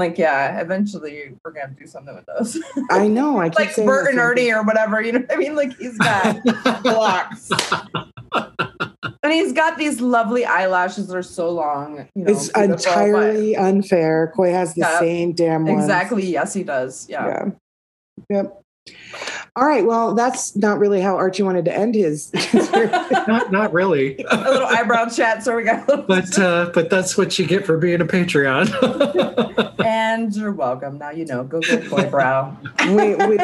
I'm 0.00 0.08
like, 0.10 0.16
yeah, 0.18 0.60
eventually 0.60 1.34
we're 1.44 1.50
gonna 1.50 1.74
do 1.76 1.84
something 1.86 2.14
with 2.14 2.24
those. 2.26 2.56
I 2.90 3.08
know. 3.08 3.40
I 3.40 3.48
keep 3.48 3.58
like 3.58 3.76
Bert 3.76 4.08
and 4.10 4.20
Ernie 4.20 4.52
or 4.52 4.62
whatever. 4.62 5.02
You 5.02 5.10
know 5.12 5.18
what 5.20 5.32
I 5.32 5.36
mean? 5.36 5.56
Like 5.56 5.76
he's 5.76 5.98
got 5.98 6.36
blocks. 6.84 7.50
and 8.32 9.32
he's 9.32 9.52
got 9.52 9.76
these 9.76 10.00
lovely 10.00 10.44
eyelashes 10.44 11.08
that 11.08 11.16
are 11.16 11.22
so 11.24 11.50
long. 11.50 12.08
You 12.14 12.24
know, 12.24 12.30
It's 12.32 12.48
beautiful, 12.50 12.68
but- 12.68 12.70
entirely 12.78 13.56
unfair. 13.56 14.32
Koi 14.36 14.52
has 14.52 14.74
the 14.74 14.82
Yeah, 14.82 15.00
same 15.00 15.32
damn 15.32 15.64
one. 15.66 15.74
exactly. 15.80 16.24
Yes, 16.26 16.54
he 16.54 16.62
does. 16.62 17.08
Yeah. 17.08 17.26
Yeah. 17.26 17.50
Yep. 18.30 18.62
All 19.56 19.64
right. 19.66 19.84
Well, 19.84 20.14
that's 20.14 20.54
not 20.54 20.78
really 20.78 21.00
how 21.00 21.16
Archie 21.16 21.42
wanted 21.42 21.64
to 21.64 21.76
end 21.76 21.94
his. 21.94 22.32
not 22.54 23.50
not 23.50 23.72
really. 23.72 24.24
A 24.30 24.36
little 24.36 24.66
eyebrow 24.68 25.08
chat. 25.08 25.42
So 25.42 25.56
we 25.56 25.64
got 25.64 25.84
a 25.88 25.90
little. 25.90 26.04
but 26.06 26.38
uh, 26.38 26.70
but 26.74 26.90
that's 26.90 27.16
what 27.18 27.38
you 27.38 27.46
get 27.46 27.66
for 27.66 27.76
being 27.76 28.00
a 28.00 28.04
Patreon. 28.06 28.68
and 29.84 30.34
you're 30.36 30.52
welcome. 30.52 30.98
Now 30.98 31.10
you 31.10 31.24
know. 31.24 31.42
Go 31.44 31.60
get 31.60 31.88
boy 31.90 32.08
brow. 32.08 32.56
we 32.86 33.14
we 33.16 33.36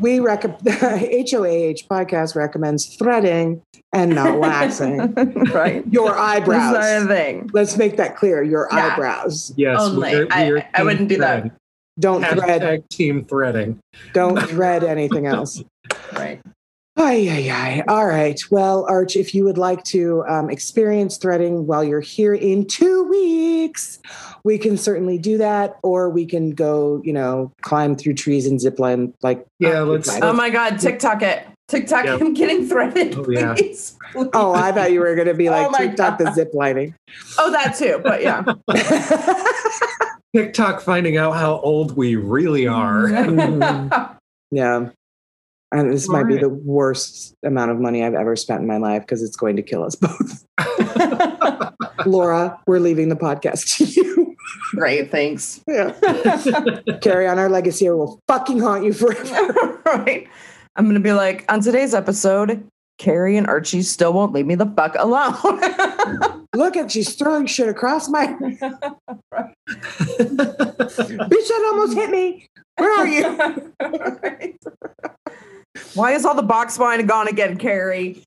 we 0.00 0.20
recommend 0.20 0.60
HOAH 0.68 1.84
podcast 1.88 2.34
recommends 2.34 2.86
threading 2.96 3.62
and 3.92 4.14
not 4.14 4.38
waxing 4.38 5.14
right. 5.52 5.84
your 5.90 6.08
This 6.10 6.14
is 6.16 6.20
eyebrows. 6.20 6.76
our 6.76 7.06
thing. 7.06 7.50
Let's 7.52 7.76
make 7.76 7.96
that 7.96 8.16
clear. 8.16 8.42
Your 8.42 8.68
Yeah. 8.72 8.92
eyebrows. 8.92 9.52
yes, 9.56 9.78
Only. 9.80 10.14
we're, 10.14 10.28
I- 10.30 10.48
we're 10.50 10.68
I 10.74 10.82
wouldn't 10.82 11.00
team 11.00 11.08
do 11.08 11.18
that. 11.18 11.57
Thread. 12.00 12.00
Don't 12.00 12.22
thread. 12.60 12.90
Team 12.90 13.24
threading. 13.24 13.80
Don't 14.12 14.40
thread 14.48 14.84
anything 14.84 15.26
else. 15.26 15.62
Right. 16.12 16.40
Ay, 16.96 17.28
ay, 17.30 17.50
ay. 17.50 17.84
All 17.86 18.06
right. 18.06 18.38
Well, 18.50 18.84
Arch, 18.90 19.14
if 19.16 19.34
you 19.34 19.44
would 19.44 19.56
like 19.56 19.84
to 19.84 20.24
um, 20.28 20.50
experience 20.50 21.16
threading 21.16 21.66
while 21.66 21.84
you're 21.84 22.00
here 22.00 22.34
in 22.34 22.66
two 22.66 23.04
weeks, 23.04 24.00
we 24.42 24.58
can 24.58 24.76
certainly 24.76 25.16
do 25.16 25.38
that. 25.38 25.76
Or 25.82 26.10
we 26.10 26.26
can 26.26 26.50
go, 26.50 27.00
you 27.04 27.12
know, 27.12 27.52
climb 27.62 27.94
through 27.94 28.14
trees 28.14 28.46
and 28.46 28.60
zip 28.60 28.78
line. 28.80 29.14
Like, 29.22 29.46
Yeah, 29.60 29.80
let's- 29.82 30.08
I 30.10 30.20
Oh 30.20 30.32
my 30.32 30.50
God. 30.50 30.78
TikTok 30.80 31.22
it. 31.22 31.46
TikTok 31.68 32.04
Yep. 32.06 32.20
him 32.20 32.34
getting 32.34 32.66
threaded. 32.66 33.14
Oh, 33.16 33.24
yeah. 33.30 33.54
Please. 33.54 33.96
please. 34.12 34.28
oh, 34.34 34.52
I 34.54 34.72
thought 34.72 34.90
you 34.90 35.00
were 35.00 35.14
going 35.14 35.28
to 35.28 35.34
be 35.34 35.48
Oh 35.50 35.52
like 35.52 35.70
my 35.70 35.78
TikTok 35.86 36.18
the 36.18 36.24
God. 36.24 36.34
zip 36.34 36.50
lining. 36.52 36.94
Oh, 37.38 37.50
that 37.52 37.76
too. 37.76 38.00
But 38.02 38.22
yeah. 38.22 38.42
TikTok 40.42 40.80
finding 40.80 41.16
out 41.16 41.32
how 41.32 41.58
old 41.60 41.96
we 41.96 42.16
really 42.16 42.66
are. 42.66 43.08
Yeah. 44.50 44.88
And 45.72 45.92
this 45.92 46.08
might 46.08 46.26
be 46.26 46.38
the 46.38 46.48
worst 46.48 47.34
amount 47.44 47.70
of 47.70 47.78
money 47.78 48.02
I've 48.02 48.14
ever 48.14 48.34
spent 48.34 48.62
in 48.62 48.66
my 48.66 48.78
life 48.78 49.02
because 49.02 49.22
it's 49.22 49.36
going 49.36 49.56
to 49.56 49.62
kill 49.62 49.84
us 49.84 49.94
both. 49.94 50.46
Laura, 52.06 52.58
we're 52.66 52.78
leaving 52.78 53.10
the 53.10 53.16
podcast 53.16 53.76
to 53.76 53.84
you. 53.84 54.34
Great. 54.70 55.10
Thanks. 55.10 55.60
yeah. 55.68 55.92
Carry 57.02 57.28
on 57.28 57.38
our 57.38 57.50
legacy 57.50 57.86
or 57.86 57.98
we'll 57.98 58.18
fucking 58.28 58.60
haunt 58.60 58.84
you 58.84 58.94
forever. 58.94 59.82
right. 59.84 60.26
I'm 60.76 60.86
going 60.86 60.94
to 60.94 61.00
be 61.00 61.12
like, 61.12 61.44
on 61.52 61.60
today's 61.60 61.92
episode, 61.92 62.66
Carrie 62.98 63.36
and 63.36 63.46
Archie 63.46 63.82
still 63.82 64.12
won't 64.12 64.32
leave 64.32 64.46
me 64.46 64.54
the 64.56 64.66
fuck 64.76 64.94
alone. 64.98 65.34
Look 66.54 66.76
at 66.76 66.90
she's 66.90 67.14
throwing 67.14 67.46
shit 67.46 67.68
across 67.68 68.08
my 68.08 68.26
bitch 68.38 68.58
that 71.38 71.64
almost 71.72 71.94
hit 71.94 72.10
me. 72.10 72.46
Where 72.76 72.98
are 72.98 73.06
you? 73.06 73.36
Right. 73.80 74.56
Why 75.94 76.12
is 76.12 76.24
all 76.24 76.34
the 76.34 76.42
box 76.42 76.78
wine 76.78 77.06
gone 77.06 77.28
again, 77.28 77.56
Carrie? 77.58 78.24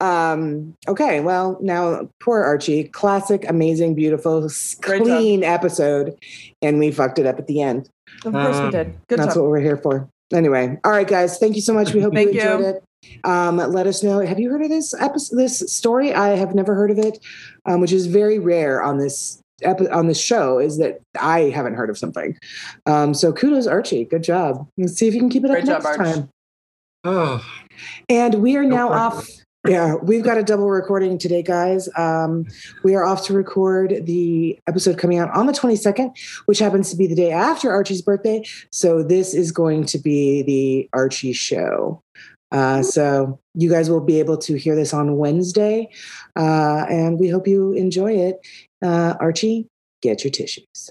Um, 0.00 0.74
okay, 0.88 1.20
well, 1.20 1.58
now 1.60 2.08
poor 2.20 2.42
Archie. 2.42 2.84
Classic, 2.84 3.48
amazing, 3.48 3.94
beautiful, 3.94 4.44
s- 4.44 4.74
Great 4.80 4.98
job. 4.98 5.06
clean 5.18 5.44
episode. 5.44 6.16
And 6.60 6.78
we 6.78 6.90
fucked 6.90 7.18
it 7.18 7.26
up 7.26 7.38
at 7.38 7.46
the 7.46 7.60
end. 7.62 7.88
Of 8.24 8.32
course 8.32 8.56
we 8.58 8.62
Um, 8.64 8.70
did. 8.70 8.94
Good 9.08 9.18
That's 9.20 9.34
job. 9.34 9.42
what 9.42 9.50
we're 9.50 9.60
here 9.60 9.76
for. 9.76 10.08
Anyway, 10.32 10.78
all 10.84 10.92
right, 10.92 11.06
guys. 11.08 11.38
Thank 11.38 11.56
you 11.56 11.62
so 11.62 11.74
much. 11.74 11.92
We 11.94 12.00
hope 12.00 12.14
Thank 12.14 12.32
you 12.34 12.40
enjoyed 12.40 12.60
you. 12.60 12.66
it. 12.66 12.84
Um, 13.24 13.56
let 13.58 13.86
us 13.86 14.02
know. 14.02 14.20
Have 14.20 14.38
you 14.40 14.50
heard 14.50 14.62
of 14.62 14.68
this 14.68 14.94
episode, 14.94 15.36
this 15.36 15.58
story? 15.72 16.14
I 16.14 16.28
have 16.30 16.54
never 16.54 16.74
heard 16.74 16.90
of 16.90 16.98
it, 16.98 17.18
um, 17.66 17.80
which 17.80 17.92
is 17.92 18.06
very 18.06 18.38
rare 18.38 18.82
on 18.82 18.98
this 18.98 19.40
epi- 19.62 19.88
on 19.88 20.06
this 20.06 20.20
show. 20.20 20.58
Is 20.58 20.78
that 20.78 21.00
I 21.20 21.50
haven't 21.50 21.74
heard 21.74 21.90
of 21.90 21.98
something. 21.98 22.36
Um, 22.86 23.12
so 23.14 23.32
kudos, 23.32 23.66
Archie. 23.66 24.04
Good 24.04 24.22
job. 24.22 24.66
Let's 24.78 24.94
see 24.94 25.08
if 25.08 25.14
you 25.14 25.20
can 25.20 25.28
keep 25.30 25.44
it 25.44 25.48
Great 25.48 25.68
up 25.68 25.82
job, 25.82 25.84
next 25.84 25.98
Arch. 25.98 26.14
time. 26.16 26.28
oh, 27.04 27.44
And 28.08 28.34
we 28.36 28.56
are 28.56 28.62
No 28.62 28.68
now 28.76 28.88
problem. 28.88 29.18
off. 29.18 29.28
Yeah, 29.68 29.94
we've 30.02 30.24
got 30.24 30.38
a 30.38 30.42
double 30.42 30.68
recording 30.68 31.18
today, 31.18 31.42
guys. 31.42 31.88
Um, 31.96 32.46
we 32.82 32.96
are 32.96 33.04
off 33.04 33.24
to 33.26 33.32
record 33.32 34.06
the 34.06 34.58
episode 34.66 34.98
coming 34.98 35.18
out 35.18 35.30
on 35.36 35.46
the 35.46 35.52
22nd, 35.52 36.18
which 36.46 36.58
happens 36.58 36.90
to 36.90 36.96
be 36.96 37.06
the 37.06 37.14
day 37.14 37.30
after 37.30 37.70
Archie's 37.70 38.02
birthday. 38.02 38.42
So 38.72 39.04
this 39.04 39.34
is 39.34 39.52
going 39.52 39.84
to 39.86 39.98
be 39.98 40.42
the 40.42 40.88
Archie 40.92 41.32
show. 41.32 42.02
Uh, 42.50 42.82
so 42.82 43.38
you 43.54 43.70
guys 43.70 43.88
will 43.88 44.00
be 44.00 44.18
able 44.18 44.36
to 44.38 44.56
hear 44.56 44.74
this 44.74 44.92
on 44.92 45.16
Wednesday, 45.16 45.88
uh, 46.36 46.84
and 46.90 47.20
we 47.20 47.28
hope 47.28 47.46
you 47.46 47.72
enjoy 47.72 48.12
it. 48.12 48.44
Uh, 48.82 49.14
Archie, 49.20 49.68
get 50.02 50.24
your 50.24 50.32
tissues. 50.32 50.90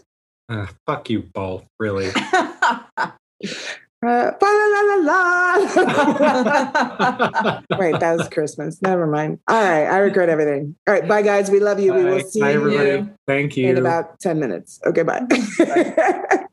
uh, 0.50 0.68
fuck 0.88 1.10
you 1.10 1.24
both, 1.34 1.68
really. 1.78 2.10
Uh, 4.04 4.32
la 4.42 4.50
la 4.50 4.82
la 4.82 4.96
la. 5.06 5.22
Right, 7.78 8.00
that 8.00 8.18
was 8.18 8.28
Christmas. 8.30 8.82
Never 8.82 9.06
mind. 9.06 9.40
All 9.48 9.62
right, 9.62 9.86
I 9.86 9.98
regret 10.00 10.28
everything. 10.28 10.76
All 10.88 10.94
right, 10.96 11.08
bye 11.08 11.22
guys. 11.22 11.52
We 11.52 11.60
love 11.60 11.80
you. 11.80 11.94
We 11.94 12.04
will 12.06 12.20
see 12.22 12.40
Bye, 12.40 12.54
everybody. 12.54 12.90
you. 12.90 13.10
Thank 13.28 13.58
you. 13.58 13.70
in 13.70 13.78
about 13.78 14.20
10 14.20 14.40
minutes. 14.40 14.80
Okay, 14.86 15.04
bye. 15.04 15.22